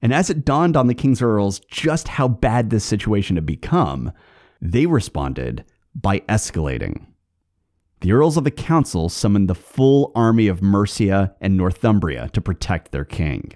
And 0.00 0.14
as 0.14 0.30
it 0.30 0.46
dawned 0.46 0.74
on 0.74 0.86
the 0.86 0.94
king's 0.94 1.20
earls 1.20 1.60
just 1.70 2.08
how 2.08 2.28
bad 2.28 2.70
this 2.70 2.84
situation 2.84 3.36
had 3.36 3.44
become, 3.44 4.10
they 4.62 4.86
responded 4.86 5.66
by 5.94 6.20
escalating 6.20 7.06
the 8.04 8.12
Earls 8.12 8.36
of 8.36 8.44
the 8.44 8.50
Council 8.50 9.08
summoned 9.08 9.48
the 9.48 9.54
full 9.54 10.12
army 10.14 10.46
of 10.46 10.60
Mercia 10.60 11.34
and 11.40 11.56
Northumbria 11.56 12.28
to 12.34 12.40
protect 12.42 12.92
their 12.92 13.06
king. 13.06 13.54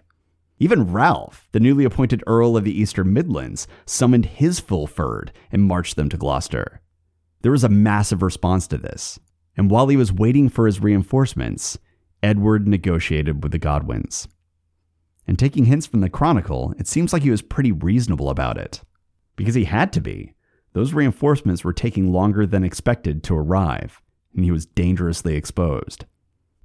Even 0.58 0.90
Ralph, 0.90 1.46
the 1.52 1.60
newly 1.60 1.84
appointed 1.84 2.24
Earl 2.26 2.56
of 2.56 2.64
the 2.64 2.80
Eastern 2.80 3.12
Midlands, 3.12 3.68
summoned 3.84 4.24
his 4.24 4.58
full 4.58 4.86
fyrd 4.86 5.32
and 5.52 5.64
marched 5.64 5.96
them 5.96 6.08
to 6.08 6.16
Gloucester. 6.16 6.80
There 7.42 7.52
was 7.52 7.62
a 7.62 7.68
massive 7.68 8.22
response 8.22 8.66
to 8.68 8.78
this, 8.78 9.18
and 9.54 9.70
while 9.70 9.88
he 9.88 9.98
was 9.98 10.14
waiting 10.14 10.48
for 10.48 10.64
his 10.64 10.80
reinforcements, 10.80 11.76
Edward 12.22 12.66
negotiated 12.66 13.42
with 13.42 13.52
the 13.52 13.58
Godwins. 13.58 14.28
And 15.26 15.38
taking 15.38 15.66
hints 15.66 15.86
from 15.86 16.00
the 16.00 16.08
Chronicle, 16.08 16.72
it 16.78 16.86
seems 16.86 17.12
like 17.12 17.22
he 17.22 17.30
was 17.30 17.42
pretty 17.42 17.70
reasonable 17.70 18.30
about 18.30 18.56
it. 18.56 18.80
Because 19.36 19.56
he 19.56 19.64
had 19.64 19.92
to 19.92 20.00
be. 20.00 20.32
Those 20.72 20.94
reinforcements 20.94 21.64
were 21.64 21.74
taking 21.74 22.10
longer 22.12 22.46
than 22.46 22.64
expected 22.64 23.22
to 23.24 23.36
arrive 23.36 24.00
and 24.38 24.44
he 24.44 24.52
was 24.52 24.66
dangerously 24.66 25.34
exposed. 25.34 26.04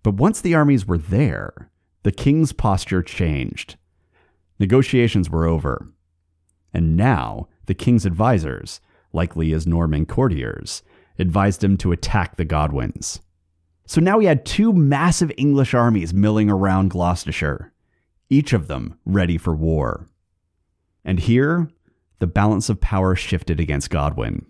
But 0.04 0.14
once 0.14 0.40
the 0.40 0.54
armies 0.54 0.86
were 0.86 1.00
there, 1.00 1.72
the 2.04 2.12
king's 2.12 2.54
posture 2.54 3.02
changed. 3.02 3.78
Negotiations 4.60 5.28
were 5.28 5.48
over. 5.48 5.88
And 6.72 6.96
now, 6.96 7.48
the 7.66 7.74
king's 7.74 8.06
advisors, 8.06 8.80
likely 9.12 9.54
as 9.54 9.66
Norman 9.66 10.06
courtiers, 10.06 10.84
advised 11.18 11.64
him 11.64 11.76
to 11.78 11.92
attack 11.92 12.36
the 12.36 12.46
Godwins. 12.46 13.22
So 13.88 14.00
now 14.00 14.20
he 14.20 14.28
had 14.28 14.46
two 14.46 14.72
massive 14.72 15.32
English 15.36 15.74
armies 15.74 16.14
milling 16.14 16.52
around 16.52 16.92
Gloucestershire, 16.92 17.74
each 18.30 18.54
of 18.54 18.68
them 18.68 19.00
ready 19.04 19.40
for 19.40 19.56
war. 19.56 20.08
And 21.04 21.20
here, 21.20 21.70
the 22.20 22.28
balance 22.28 22.70
of 22.70 22.80
power 22.80 23.16
shifted 23.16 23.60
against 23.60 23.90
Godwin. 23.90 24.46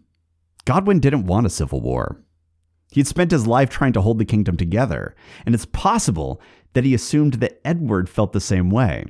Godwin 0.66 1.00
didn't 1.00 1.26
want 1.26 1.46
a 1.46 1.50
civil 1.50 1.80
war. 1.80 2.23
He 2.94 3.00
had 3.00 3.08
spent 3.08 3.32
his 3.32 3.48
life 3.48 3.72
trying 3.72 3.94
to 3.94 4.02
hold 4.02 4.20
the 4.20 4.26
kingdom 4.26 4.56
together, 4.56 5.16
and 5.48 5.56
it's 5.56 5.66
possible 5.66 6.40
that 6.74 6.84
he 6.84 6.94
assumed 6.94 7.36
that 7.36 7.60
Edward 7.66 8.08
felt 8.08 8.34
the 8.34 8.40
same 8.40 8.70
way. 8.70 9.06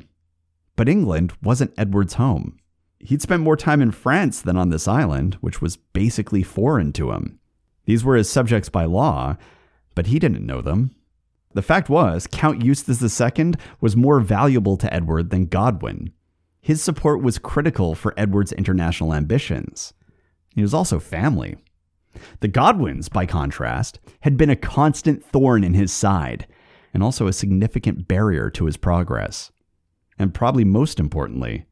But 0.78 0.88
England 0.88 1.34
wasn't 1.44 1.74
Edward's 1.78 2.14
home. 2.14 2.58
He'd 3.00 3.22
spent 3.22 3.44
more 3.44 3.58
time 3.58 3.82
in 3.82 3.92
France 3.92 4.40
than 4.40 4.56
on 4.56 4.70
this 4.70 4.88
island, 4.88 5.34
which 5.42 5.62
was 5.62 5.76
basically 5.76 6.44
foreign 6.44 6.94
to 6.94 7.12
him. 7.12 7.42
These 7.84 8.06
were 8.06 8.16
his 8.16 8.30
subjects 8.30 8.70
by 8.70 8.86
law, 8.86 9.36
but 9.96 10.08
he 10.08 10.18
didn't 10.18 10.46
know 10.46 10.62
them. 10.62 10.96
The 11.54 11.62
fact 11.62 11.90
was, 11.90 12.26
Count 12.26 12.64
Eustace 12.64 13.22
II 13.22 13.56
was 13.82 13.98
more 13.98 14.22
valuable 14.22 14.78
to 14.78 14.94
Edward 14.94 15.30
than 15.30 15.48
Godwin. 15.48 16.14
His 16.62 16.82
support 16.82 17.22
was 17.22 17.38
critical 17.38 17.96
for 17.96 18.14
Edward's 18.16 18.54
international 18.54 19.14
ambitions. 19.14 19.94
He 20.56 20.62
was 20.62 20.74
also 20.74 21.00
family. 21.02 21.58
The 22.40 22.48
Godwins, 22.48 23.10
by 23.10 23.26
contrast, 23.26 24.00
had 24.22 24.38
been 24.38 24.50
a 24.50 24.56
constant 24.56 25.24
thorn 25.24 25.64
in 25.64 25.74
his 25.74 25.92
side 25.92 26.48
and 26.94 27.02
also 27.02 27.28
a 27.28 27.34
significant 27.34 28.08
barrier 28.08 28.50
to 28.52 28.66
his 28.66 28.78
progress. 28.78 29.52
And 30.20 30.34
probably 30.34 30.64
most 30.64 31.00
importantly, 31.00 31.66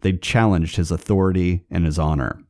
they'd 0.00 0.22
challenged 0.22 0.76
his 0.76 0.90
authority 0.90 1.64
and 1.70 1.84
his 1.84 1.98
honor. 1.98 2.44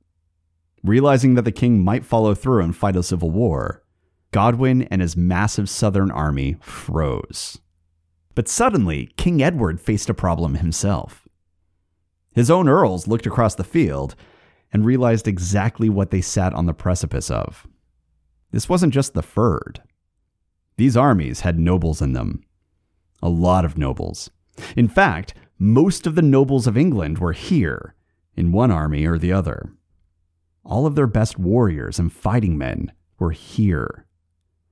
Realizing 0.82 1.34
that 1.34 1.42
the 1.42 1.52
king 1.52 1.82
might 1.82 2.04
follow 2.04 2.34
through 2.34 2.62
and 2.62 2.76
fight 2.76 2.96
a 2.96 3.02
civil 3.02 3.30
war, 3.30 3.82
Godwin 4.32 4.82
and 4.84 5.02
his 5.02 5.16
massive 5.16 5.68
southern 5.68 6.10
army 6.10 6.56
froze. 6.60 7.58
But 8.34 8.48
suddenly, 8.48 9.10
King 9.16 9.42
Edward 9.42 9.80
faced 9.80 10.08
a 10.08 10.14
problem 10.14 10.54
himself. 10.56 11.26
His 12.32 12.50
own 12.50 12.68
earls 12.68 13.08
looked 13.08 13.26
across 13.26 13.54
the 13.56 13.64
field 13.64 14.14
and 14.72 14.84
realized 14.84 15.26
exactly 15.26 15.88
what 15.88 16.10
they 16.10 16.20
sat 16.20 16.52
on 16.54 16.66
the 16.66 16.74
precipice 16.74 17.30
of. 17.30 17.66
This 18.50 18.68
wasn't 18.68 18.94
just 18.94 19.14
the 19.14 19.22
Fyrd. 19.22 19.78
These 20.76 20.96
armies 20.96 21.40
had 21.40 21.58
nobles 21.58 22.00
in 22.00 22.12
them. 22.12 22.42
A 23.22 23.28
lot 23.28 23.64
of 23.64 23.76
nobles. 23.76 24.30
In 24.76 24.88
fact, 24.88 25.34
most 25.58 26.06
of 26.06 26.14
the 26.14 26.22
nobles 26.22 26.66
of 26.66 26.76
England 26.76 27.18
were 27.18 27.32
here, 27.32 27.94
in 28.34 28.52
one 28.52 28.70
army 28.70 29.06
or 29.06 29.18
the 29.18 29.32
other. 29.32 29.72
All 30.64 30.86
of 30.86 30.94
their 30.94 31.06
best 31.06 31.38
warriors 31.38 31.98
and 31.98 32.12
fighting 32.12 32.56
men 32.56 32.92
were 33.18 33.32
here, 33.32 34.06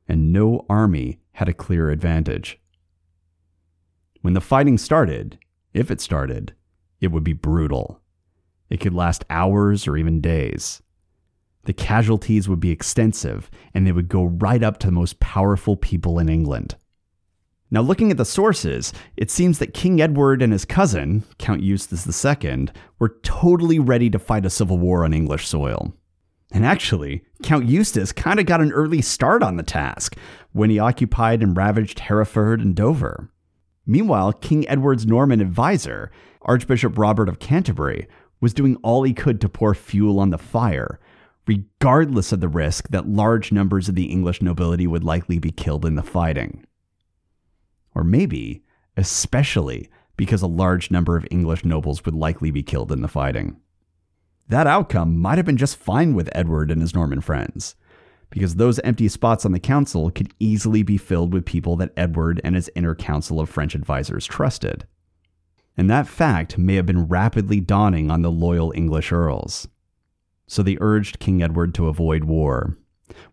and 0.07 0.33
no 0.33 0.65
army 0.69 1.21
had 1.33 1.49
a 1.49 1.55
clear 1.55 1.91
advantage. 1.91 2.59
When 4.23 4.35
the 4.35 4.41
fighting 4.41 4.79
started, 4.79 5.39
if 5.75 5.91
it 5.91 6.01
started, 6.01 6.55
it 7.01 7.13
would 7.13 7.25
be 7.25 7.33
brutal. 7.33 8.01
It 8.71 8.81
could 8.81 8.95
last 8.95 9.25
hours 9.31 9.87
or 9.87 9.97
even 9.97 10.21
days. 10.21 10.83
The 11.65 11.73
casualties 11.73 12.49
would 12.49 12.61
be 12.61 12.71
extensive, 12.71 13.51
and 13.75 13.87
they 13.87 13.93
would 13.93 14.09
go 14.09 14.25
right 14.25 14.63
up 14.63 14.79
to 14.79 14.87
the 14.87 14.93
most 14.93 15.21
powerful 15.21 15.77
people 15.77 16.19
in 16.19 16.29
England. 16.29 16.77
Now, 17.71 17.83
looking 17.83 18.11
at 18.11 18.17
the 18.17 18.25
sources, 18.25 18.95
it 19.17 19.31
seems 19.31 19.59
that 19.59 19.75
King 19.75 20.01
Edward 20.01 20.41
and 20.41 20.53
his 20.53 20.65
cousin, 20.65 21.25
Count 21.37 21.63
Eustace 21.63 22.25
II, 22.25 22.69
were 22.99 23.19
totally 23.23 23.79
ready 23.79 24.09
to 24.09 24.19
fight 24.19 24.47
a 24.47 24.51
civil 24.51 24.79
war 24.79 25.05
on 25.05 25.13
English 25.13 25.47
soil. 25.47 25.93
And 26.51 26.65
actually, 26.65 27.25
Count 27.43 27.67
Eustace 27.67 28.13
kind 28.13 28.41
of 28.41 28.47
got 28.47 28.63
an 28.63 28.73
early 28.73 29.03
start 29.03 29.43
on 29.43 29.57
the 29.57 29.63
task 29.63 30.17
when 30.53 30.71
he 30.71 30.79
occupied 30.79 31.43
and 31.43 31.55
ravaged 31.55 31.99
Hereford 31.99 32.61
and 32.61 32.75
Dover. 32.75 33.31
Meanwhile, 33.85 34.35
King 34.35 34.67
Edward's 34.67 35.07
Norman 35.07 35.43
advisor, 35.43 36.11
Archbishop 36.43 36.97
Robert 36.97 37.29
of 37.29 37.39
Canterbury, 37.39 38.07
was 38.40 38.55
doing 38.55 38.77
all 38.77 39.03
he 39.03 39.12
could 39.12 39.40
to 39.40 39.48
pour 39.48 39.74
fuel 39.74 40.20
on 40.20 40.31
the 40.31 40.38
fire, 40.38 40.98
regardless 41.46 42.33
of 42.33 42.40
the 42.40 42.48
risk 42.48 42.88
that 42.88 43.09
large 43.09 43.51
numbers 43.51 43.88
of 43.88 43.94
the 43.94 44.07
English 44.07 44.42
nobility 44.42 44.87
would 44.87 45.05
likely 45.05 45.38
be 45.38 45.51
killed 45.51 45.85
in 45.85 45.94
the 45.94 46.03
fighting. 46.03 46.64
Or 47.94 48.05
maybe, 48.05 48.62
especially, 48.96 49.88
because 50.16 50.42
a 50.42 50.46
large 50.46 50.90
number 50.90 51.16
of 51.16 51.27
English 51.31 51.64
nobles 51.64 52.05
would 52.05 52.14
likely 52.14 52.51
be 52.51 52.62
killed 52.62 52.92
in 52.92 53.03
the 53.03 53.09
fighting. 53.09 53.61
That 54.48 54.66
outcome 54.66 55.18
might 55.18 55.38
have 55.38 55.46
been 55.46 55.57
just 55.57 55.77
fine 55.77 56.14
with 56.14 56.29
Edward 56.33 56.70
and 56.70 56.81
his 56.81 56.94
Norman 56.94 57.20
friends, 57.20 57.77
because 58.31 58.57
those 58.57 58.79
empty 58.81 59.09
spots 59.09 59.44
on 59.44 59.53
the 59.53 59.61
council 59.61 60.11
could 60.11 60.35
easily 60.38 60.83
be 60.83 60.98
filled 60.98 61.33
with 61.33 61.46
people 61.46 61.77
that 61.77 61.92
Edward 61.96 62.40
and 62.44 62.55
his 62.55 62.70
inner 62.74 62.94
council 62.94 63.40
of 63.40 63.48
French 63.48 63.74
advisors 63.74 64.27
trusted. 64.27 64.87
And 65.79 65.88
that 65.88 66.09
fact 66.09 66.59
may 66.59 66.75
have 66.75 66.87
been 66.87 67.07
rapidly 67.07 67.61
dawning 67.61 68.11
on 68.11 68.23
the 68.23 68.33
loyal 68.33 68.73
English 68.75 69.12
earls. 69.12 69.69
So 70.49 70.62
they 70.62 70.77
urged 70.81 71.21
King 71.21 71.41
Edward 71.41 71.73
to 71.75 71.87
avoid 71.87 72.25
war, 72.25 72.77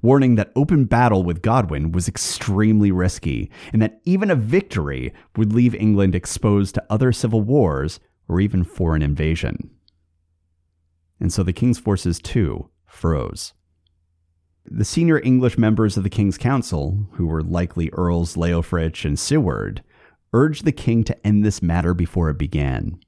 warning 0.04 0.36
that 0.36 0.52
open 0.56 0.86
battle 0.86 1.24
with 1.24 1.42
Godwin 1.42 1.92
was 1.92 2.08
extremely 2.08 2.92
risky, 2.92 3.50
and 3.74 3.82
that 3.82 4.00
even 4.06 4.30
a 4.30 4.36
victory 4.36 5.12
would 5.36 5.54
leave 5.54 5.74
England 5.74 6.14
exposed 6.14 6.76
to 6.76 6.86
other 6.88 7.12
civil 7.12 7.42
wars 7.42 8.00
or 8.30 8.40
even 8.40 8.64
foreign 8.64 9.02
invasion. 9.02 9.72
And 11.20 11.34
so 11.34 11.42
the 11.42 11.54
king's 11.54 11.80
forces, 11.80 12.20
too, 12.20 12.70
froze. 12.86 13.54
The 14.66 14.86
senior 14.86 15.20
English 15.20 15.58
members 15.58 15.96
of 15.96 16.04
the 16.04 16.10
King's 16.10 16.38
Council, 16.38 17.08
who 17.14 17.28
were 17.28 17.44
likely 17.44 17.90
Earls 17.94 18.36
Leofric 18.36 19.06
and 19.06 19.18
Siward, 19.18 19.82
urged 20.36 20.66
the 20.66 20.72
king 20.74 21.02
to 21.06 21.26
end 21.26 21.46
this 21.46 21.62
matter 21.62 21.94
before 21.94 22.30
it 22.30 22.38
began, 22.38 23.00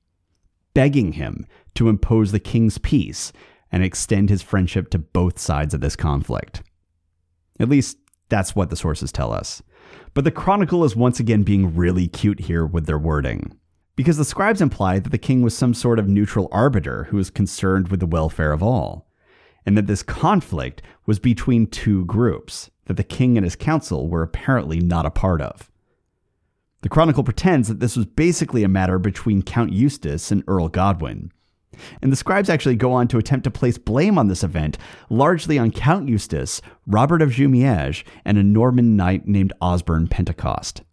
begging 0.74 1.12
him 1.12 1.46
to 1.76 1.90
impose 1.90 2.32
the 2.32 2.40
king's 2.40 2.78
peace 2.78 3.34
and 3.70 3.84
extend 3.84 4.30
his 4.30 4.42
friendship 4.42 4.90
to 4.90 4.98
both 4.98 5.38
sides 5.38 5.74
of 5.74 5.82
this 5.82 5.98
conflict. 5.98 6.64
At 7.60 7.68
least, 7.68 7.98
that's 8.30 8.56
what 8.56 8.70
the 8.70 8.78
sources 8.78 9.12
tell 9.12 9.34
us. 9.34 9.62
But 10.14 10.24
the 10.24 10.32
Chronicle 10.32 10.86
is 10.86 10.96
once 10.96 11.20
again 11.20 11.44
being 11.44 11.76
really 11.76 12.08
cute 12.08 12.40
here 12.40 12.66
with 12.66 12.86
their 12.86 12.98
wording, 12.98 13.60
because 13.98 14.16
the 14.16 14.24
scribes 14.24 14.62
imply 14.62 15.00
that 15.00 15.10
the 15.10 15.18
king 15.18 15.42
was 15.42 15.56
some 15.56 15.74
sort 15.74 16.00
of 16.00 16.08
neutral 16.08 16.48
arbiter 16.54 17.06
who 17.06 17.18
was 17.18 17.30
concerned 17.30 17.90
with 17.90 18.00
the 18.00 18.06
welfare 18.06 18.54
of 18.54 18.64
all, 18.64 19.10
and 19.66 19.78
that 19.78 19.88
this 19.88 20.02
conflict 20.02 20.82
was 21.06 21.20
between 21.20 21.68
two 21.68 22.06
groups 22.06 22.72
that 22.86 22.96
the 22.96 23.04
king 23.04 23.38
and 23.38 23.44
his 23.44 23.58
council 23.58 24.08
were 24.08 24.24
apparently 24.24 24.80
not 24.80 25.06
a 25.06 25.12
part 25.12 25.42
of. 25.42 25.70
The 26.82 26.90
Chronicle 26.90 27.24
pretends 27.24 27.68
that 27.68 27.80
this 27.80 27.96
was 27.96 28.06
basically 28.06 28.64
a 28.64 28.68
matter 28.68 29.00
between 29.00 29.42
Count 29.42 29.74
Eustace 29.74 30.32
and 30.32 30.44
Earl 30.48 30.70
Godwin. 30.70 31.32
And 32.02 32.12
the 32.12 32.16
scribes 32.16 32.50
actually 32.50 32.76
go 32.76 32.94
on 32.94 33.08
to 33.10 33.18
attempt 33.18 33.44
to 33.46 33.52
place 33.52 33.78
blame 33.78 34.18
on 34.18 34.28
this 34.28 34.44
event 34.44 34.78
largely 35.10 35.58
on 35.58 35.72
Count 35.72 36.08
Eustace, 36.08 36.62
Robert 36.86 37.22
of 37.22 37.32
Jumièges, 37.32 38.04
and 38.26 38.38
a 38.38 38.44
Norman 38.44 38.96
knight 38.96 39.28
named 39.28 39.54
Osbern 39.62 40.10
Pentecost. 40.10 40.84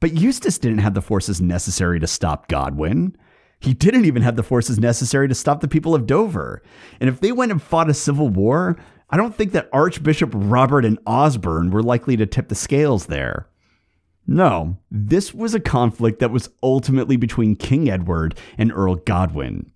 But 0.00 0.14
Eustace 0.14 0.58
didn't 0.58 0.78
have 0.78 0.94
the 0.94 1.02
forces 1.02 1.40
necessary 1.40 1.98
to 1.98 2.06
stop 2.06 2.48
Godwin. 2.48 3.16
He 3.60 3.74
didn't 3.74 4.04
even 4.04 4.22
have 4.22 4.36
the 4.36 4.44
forces 4.44 4.78
necessary 4.78 5.26
to 5.28 5.34
stop 5.34 5.60
the 5.60 5.68
people 5.68 5.94
of 5.94 6.06
Dover. 6.06 6.62
And 7.00 7.08
if 7.08 7.20
they 7.20 7.32
went 7.32 7.50
and 7.50 7.60
fought 7.60 7.90
a 7.90 7.94
civil 7.94 8.28
war, 8.28 8.78
I 9.10 9.16
don't 9.16 9.34
think 9.34 9.52
that 9.52 9.68
Archbishop 9.72 10.30
Robert 10.32 10.84
and 10.84 11.02
Osbern 11.04 11.72
were 11.72 11.82
likely 11.82 12.16
to 12.16 12.26
tip 12.26 12.48
the 12.48 12.54
scales 12.54 13.06
there. 13.06 13.48
No, 14.30 14.76
this 14.90 15.32
was 15.32 15.54
a 15.54 15.60
conflict 15.60 16.18
that 16.18 16.30
was 16.30 16.50
ultimately 16.62 17.16
between 17.16 17.56
King 17.56 17.88
Edward 17.88 18.38
and 18.58 18.70
Earl 18.70 18.96
Godwin. 18.96 19.72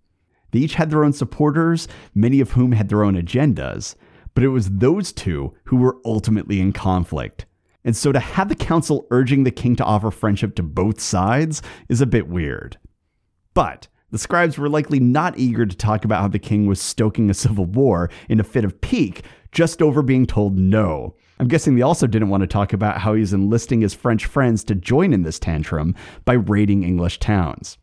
They 0.51 0.59
each 0.59 0.75
had 0.75 0.91
their 0.91 1.05
own 1.05 1.15
supporters, 1.15 1.89
many 2.15 2.39
of 2.39 2.51
whom 2.51 2.73
had 2.73 2.91
their 2.91 3.03
own 3.03 3.15
agendas, 3.15 3.95
but 4.35 4.45
it 4.45 4.49
was 4.49 4.69
those 4.69 5.11
two 5.11 5.55
who 5.65 5.77
were 5.77 5.97
ultimately 6.05 6.61
in 6.61 6.75
conflict. 6.75 7.47
And 7.83 7.97
so 7.97 8.13
to 8.13 8.21
have 8.21 8.51
the 8.51 8.55
council 8.55 9.07
urging 9.11 9.45
the 9.45 9.51
king 9.51 9.75
to 9.77 9.85
offer 9.85 10.11
friendship 10.11 10.55
to 10.57 10.63
both 10.63 11.01
sides 11.01 11.63
is 11.89 12.03
a 12.03 12.07
bit 12.07 12.29
weird. 12.29 12.77
But 13.55 13.89
the 14.11 14.19
scribes 14.19 14.59
were 14.59 14.69
likely 14.69 15.01
not 15.01 15.39
eager 15.39 15.65
to 15.65 15.77
talk 15.77 16.05
about 16.05 16.21
how 16.21 16.29
the 16.29 16.39
king 16.39 16.67
was 16.67 16.79
stoking 16.79 17.31
a 17.31 17.35
civil 17.35 17.65
war 17.65 18.11
in 18.29 18.39
a 18.39 18.45
fit 18.45 18.67
of 18.67 18.83
pique 18.83 19.25
just 19.51 19.81
over 19.81 20.03
being 20.03 20.27
told 20.27 20.59
no, 20.59 21.17
I'm 21.43 21.49
guessing 21.49 21.75
they 21.75 21.83
also 21.83 22.07
didn't 22.07 22.29
want 22.29 22.43
to 22.43 22.47
talk 22.47 22.73
about 22.73 22.99
how 22.99 23.15
he's 23.15 23.33
enlisting 23.33 23.81
his 23.81 23.95
French 23.95 24.27
friends 24.27 24.63
to 24.63 24.77
join 24.77 25.13
in 25.13 25.25
this 25.25 25.41
tantrum 25.41 25.97
by 26.25 26.35
raiding 26.35 26.85
English 26.85 27.19
towns. 27.19 27.79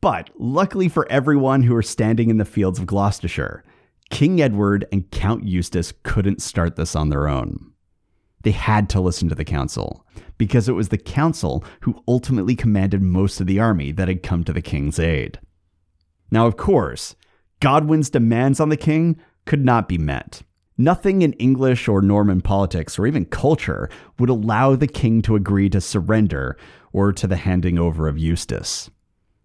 But 0.00 0.30
luckily 0.38 0.88
for 0.88 1.10
everyone 1.10 1.64
who 1.64 1.74
are 1.74 1.82
standing 1.82 2.30
in 2.30 2.36
the 2.36 2.44
fields 2.44 2.78
of 2.78 2.86
Gloucestershire, 2.86 3.64
King 4.10 4.40
Edward 4.40 4.86
and 4.92 5.10
Count 5.10 5.48
Eustace 5.48 5.92
couldn't 6.04 6.42
start 6.42 6.76
this 6.76 6.94
on 6.94 7.08
their 7.08 7.26
own. 7.26 7.72
They 8.42 8.52
had 8.52 8.88
to 8.90 9.00
listen 9.00 9.28
to 9.30 9.34
the 9.34 9.44
council, 9.44 10.06
because 10.38 10.68
it 10.68 10.74
was 10.74 10.90
the 10.90 10.96
council 10.96 11.64
who 11.80 12.04
ultimately 12.06 12.54
commanded 12.54 13.02
most 13.02 13.40
of 13.40 13.48
the 13.48 13.58
army 13.58 13.90
that 13.90 14.06
had 14.06 14.22
come 14.22 14.44
to 14.44 14.52
the 14.52 14.62
king's 14.62 15.00
aid. 15.00 15.40
Now, 16.30 16.46
of 16.46 16.56
course, 16.56 17.16
Godwin's 17.58 18.10
demands 18.10 18.60
on 18.60 18.68
the 18.68 18.76
king 18.76 19.20
could 19.44 19.64
not 19.64 19.88
be 19.88 19.98
met. 19.98 20.42
Nothing 20.78 21.22
in 21.22 21.34
English 21.34 21.86
or 21.86 22.00
Norman 22.00 22.40
politics 22.40 22.98
or 22.98 23.06
even 23.06 23.26
culture 23.26 23.90
would 24.18 24.30
allow 24.30 24.74
the 24.74 24.86
king 24.86 25.20
to 25.22 25.36
agree 25.36 25.68
to 25.68 25.80
surrender 25.80 26.56
or 26.92 27.12
to 27.12 27.26
the 27.26 27.36
handing 27.36 27.78
over 27.78 28.08
of 28.08 28.18
Eustace. 28.18 28.90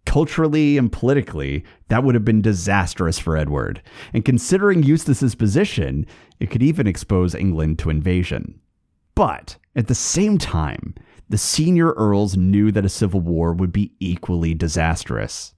Culturally 0.05 0.77
and 0.77 0.89
politically, 0.89 1.65
that 1.89 2.03
would 2.03 2.15
have 2.15 2.23
been 2.23 2.41
disastrous 2.41 3.19
for 3.19 3.35
Edward, 3.35 3.81
and 4.13 4.23
considering 4.23 4.83
Eustace's 4.83 5.35
position, 5.35 6.05
it 6.39 6.49
could 6.49 6.63
even 6.63 6.87
expose 6.87 7.35
England 7.35 7.77
to 7.79 7.89
invasion. 7.89 8.59
But 9.15 9.57
at 9.75 9.87
the 9.87 9.95
same 9.95 10.37
time, 10.37 10.95
the 11.27 11.37
senior 11.37 11.91
earls 11.97 12.37
knew 12.37 12.71
that 12.71 12.85
a 12.85 12.89
civil 12.89 13.19
war 13.19 13.51
would 13.51 13.73
be 13.73 13.91
equally 13.99 14.53
disastrous. 14.53 15.53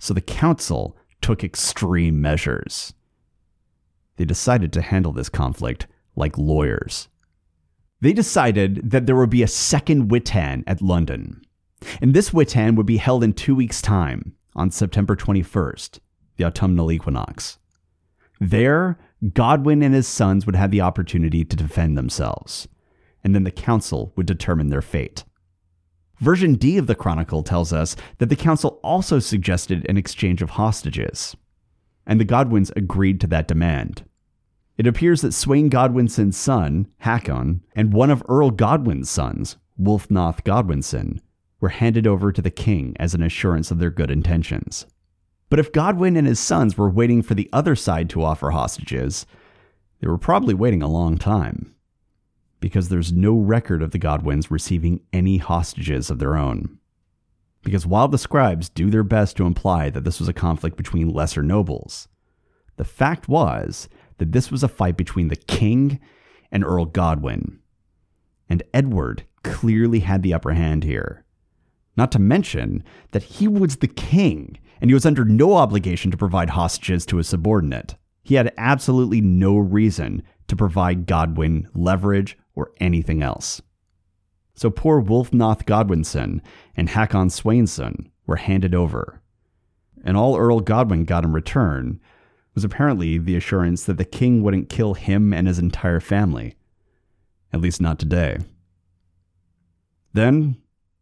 So 0.00 0.12
the 0.12 0.20
council 0.20 0.96
took 1.20 1.44
extreme 1.44 2.20
measures 2.20 2.92
they 4.16 4.24
decided 4.24 4.72
to 4.72 4.82
handle 4.82 5.12
this 5.12 5.28
conflict 5.28 5.86
like 6.16 6.38
lawyers. 6.38 7.08
They 8.00 8.12
decided 8.12 8.90
that 8.90 9.06
there 9.06 9.16
would 9.16 9.30
be 9.30 9.42
a 9.42 9.48
second 9.48 10.10
Witan 10.10 10.64
at 10.66 10.82
London. 10.82 11.42
And 12.00 12.14
this 12.14 12.32
Witan 12.32 12.76
would 12.76 12.86
be 12.86 12.98
held 12.98 13.24
in 13.24 13.32
two 13.32 13.54
weeks' 13.54 13.82
time, 13.82 14.34
on 14.54 14.70
September 14.70 15.16
21st, 15.16 15.98
the 16.36 16.44
autumnal 16.44 16.92
equinox. 16.92 17.58
There, 18.40 18.98
Godwin 19.32 19.82
and 19.82 19.94
his 19.94 20.06
sons 20.06 20.46
would 20.46 20.56
have 20.56 20.70
the 20.70 20.80
opportunity 20.80 21.44
to 21.44 21.56
defend 21.56 21.96
themselves, 21.96 22.68
and 23.22 23.34
then 23.34 23.44
the 23.44 23.50
council 23.50 24.12
would 24.16 24.26
determine 24.26 24.68
their 24.68 24.82
fate. 24.82 25.24
Version 26.20 26.54
D 26.54 26.78
of 26.78 26.86
the 26.86 26.94
Chronicle 26.94 27.42
tells 27.42 27.72
us 27.72 27.96
that 28.18 28.28
the 28.28 28.36
council 28.36 28.80
also 28.82 29.18
suggested 29.18 29.84
an 29.88 29.96
exchange 29.96 30.42
of 30.42 30.50
hostages 30.50 31.36
and 32.06 32.20
the 32.20 32.24
Godwins 32.24 32.70
agreed 32.76 33.20
to 33.20 33.26
that 33.28 33.48
demand. 33.48 34.04
It 34.76 34.86
appears 34.86 35.20
that 35.20 35.32
Sweyn 35.32 35.70
Godwinson's 35.70 36.36
son, 36.36 36.88
Hakon, 36.98 37.62
and 37.76 37.92
one 37.92 38.10
of 38.10 38.24
Earl 38.28 38.50
Godwin's 38.50 39.08
sons, 39.08 39.56
Wulfnoth 39.80 40.42
Godwinson, 40.44 41.20
were 41.60 41.68
handed 41.68 42.06
over 42.06 42.32
to 42.32 42.42
the 42.42 42.50
king 42.50 42.96
as 42.98 43.14
an 43.14 43.22
assurance 43.22 43.70
of 43.70 43.78
their 43.78 43.90
good 43.90 44.10
intentions. 44.10 44.86
But 45.48 45.60
if 45.60 45.72
Godwin 45.72 46.16
and 46.16 46.26
his 46.26 46.40
sons 46.40 46.76
were 46.76 46.90
waiting 46.90 47.22
for 47.22 47.34
the 47.34 47.48
other 47.52 47.76
side 47.76 48.10
to 48.10 48.24
offer 48.24 48.50
hostages, 48.50 49.26
they 50.00 50.08
were 50.08 50.18
probably 50.18 50.54
waiting 50.54 50.82
a 50.82 50.88
long 50.88 51.16
time. 51.16 51.74
Because 52.58 52.88
there's 52.88 53.12
no 53.12 53.38
record 53.38 53.82
of 53.82 53.92
the 53.92 53.98
Godwins 53.98 54.50
receiving 54.50 55.00
any 55.12 55.38
hostages 55.38 56.10
of 56.10 56.18
their 56.18 56.36
own. 56.36 56.78
Because 57.64 57.86
while 57.86 58.08
the 58.08 58.18
scribes 58.18 58.68
do 58.68 58.90
their 58.90 59.02
best 59.02 59.36
to 59.38 59.46
imply 59.46 59.90
that 59.90 60.04
this 60.04 60.20
was 60.20 60.28
a 60.28 60.34
conflict 60.34 60.76
between 60.76 61.08
lesser 61.08 61.42
nobles, 61.42 62.08
the 62.76 62.84
fact 62.84 63.28
was 63.28 63.88
that 64.18 64.32
this 64.32 64.50
was 64.50 64.62
a 64.62 64.68
fight 64.68 64.96
between 64.96 65.28
the 65.28 65.36
king 65.36 65.98
and 66.52 66.62
Earl 66.62 66.84
Godwin. 66.84 67.58
And 68.48 68.62
Edward 68.72 69.24
clearly 69.42 70.00
had 70.00 70.22
the 70.22 70.34
upper 70.34 70.52
hand 70.52 70.84
here. 70.84 71.24
Not 71.96 72.12
to 72.12 72.18
mention 72.18 72.84
that 73.12 73.22
he 73.22 73.48
was 73.48 73.76
the 73.76 73.88
king 73.88 74.58
and 74.80 74.90
he 74.90 74.94
was 74.94 75.06
under 75.06 75.24
no 75.24 75.54
obligation 75.54 76.10
to 76.10 76.16
provide 76.16 76.50
hostages 76.50 77.06
to 77.06 77.18
a 77.18 77.24
subordinate. 77.24 77.94
He 78.22 78.34
had 78.34 78.52
absolutely 78.58 79.20
no 79.20 79.56
reason 79.56 80.22
to 80.48 80.56
provide 80.56 81.06
Godwin 81.06 81.68
leverage 81.74 82.36
or 82.54 82.72
anything 82.80 83.22
else. 83.22 83.62
So 84.54 84.70
poor 84.70 85.02
Wulfnoth 85.02 85.66
Godwinson 85.66 86.40
and 86.76 86.90
Hakon 86.90 87.28
Sweynson 87.28 88.10
were 88.26 88.36
handed 88.36 88.74
over. 88.74 89.20
And 90.04 90.16
all 90.16 90.36
Earl 90.36 90.60
Godwin 90.60 91.04
got 91.04 91.24
in 91.24 91.32
return 91.32 92.00
was 92.54 92.64
apparently 92.64 93.18
the 93.18 93.36
assurance 93.36 93.84
that 93.84 93.98
the 93.98 94.04
king 94.04 94.42
wouldn't 94.42 94.68
kill 94.68 94.94
him 94.94 95.32
and 95.32 95.48
his 95.48 95.58
entire 95.58 96.00
family. 96.00 96.54
At 97.52 97.60
least 97.60 97.80
not 97.80 97.98
today. 97.98 98.38
Then, 100.12 100.56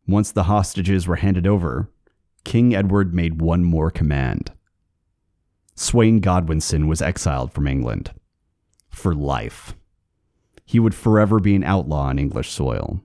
once 0.06 0.32
the 0.32 0.44
hostages 0.44 1.06
were 1.06 1.16
handed 1.16 1.46
over, 1.46 1.90
King 2.44 2.74
Edward 2.74 3.14
made 3.14 3.42
one 3.42 3.62
more 3.62 3.90
command. 3.90 4.52
Sweyn 5.76 6.20
Godwinson 6.20 6.86
was 6.86 7.02
exiled 7.02 7.52
from 7.52 7.68
England. 7.68 8.12
For 8.88 9.14
life. 9.14 9.74
He 10.64 10.78
would 10.78 10.94
forever 10.94 11.38
be 11.38 11.54
an 11.54 11.64
outlaw 11.64 12.04
on 12.04 12.18
English 12.18 12.50
soil. 12.50 13.02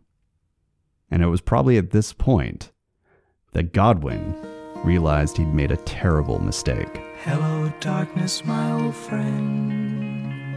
And 1.10 1.24
it 1.24 1.28
was 1.28 1.42
probably 1.42 1.78
at 1.78 1.92
this 1.92 2.14
point 2.14 2.72
that 3.54 3.74
Godwin 3.74 4.36
realized 4.84 5.38
he'd 5.38 5.54
made 5.54 5.72
a 5.72 5.78
terrible 5.78 6.40
mistake. 6.40 7.02
Hello, 7.24 7.72
darkness, 7.80 8.46
my 8.46 8.72
old 8.72 8.96
friend. 8.96 9.98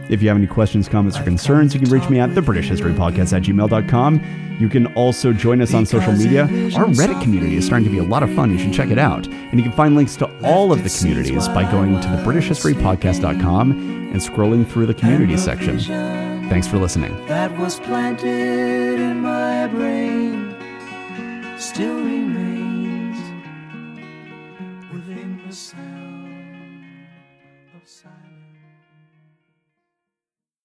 If 0.09 0.21
you 0.21 0.27
have 0.27 0.37
any 0.37 0.47
questions, 0.47 0.89
comments, 0.89 1.17
or 1.17 1.23
concerns, 1.23 1.73
you 1.73 1.79
can 1.79 1.89
reach 1.89 2.09
me 2.09 2.19
at 2.19 2.35
the 2.35 2.41
British 2.41 2.67
History 2.67 2.91
Podcast 2.93 3.35
at 3.35 3.43
gmail.com. 3.43 4.57
You 4.59 4.67
can 4.67 4.93
also 4.95 5.31
join 5.31 5.61
us 5.61 5.73
on 5.73 5.85
social 5.85 6.11
media. 6.11 6.43
Our 6.43 6.85
Reddit 6.85 7.21
community 7.21 7.55
is 7.55 7.65
starting 7.65 7.85
to 7.85 7.91
be 7.91 7.97
a 7.97 8.03
lot 8.03 8.21
of 8.21 8.31
fun. 8.33 8.51
You 8.51 8.59
should 8.59 8.73
check 8.73 8.89
it 8.89 8.99
out. 8.99 9.25
And 9.27 9.53
you 9.53 9.63
can 9.63 9.71
find 9.71 9.95
links 9.95 10.15
to 10.17 10.29
all 10.43 10.71
of 10.71 10.83
the 10.83 10.89
communities 10.89 11.47
by 11.47 11.69
going 11.71 11.99
to 11.99 12.07
the 12.09 12.17
BritishHistoryPodcast.com 12.17 13.71
and 14.11 14.15
scrolling 14.15 14.69
through 14.69 14.87
the 14.87 14.93
community 14.93 15.37
section. 15.37 15.79
Thanks 16.49 16.67
for 16.67 16.77
listening. 16.77 17.13
That 17.27 17.57
was 17.57 17.79
planted 17.79 18.99
in 18.99 19.21
my 19.21 19.67
brain 19.67 20.20
still 21.73 22.03
remains 22.03 22.40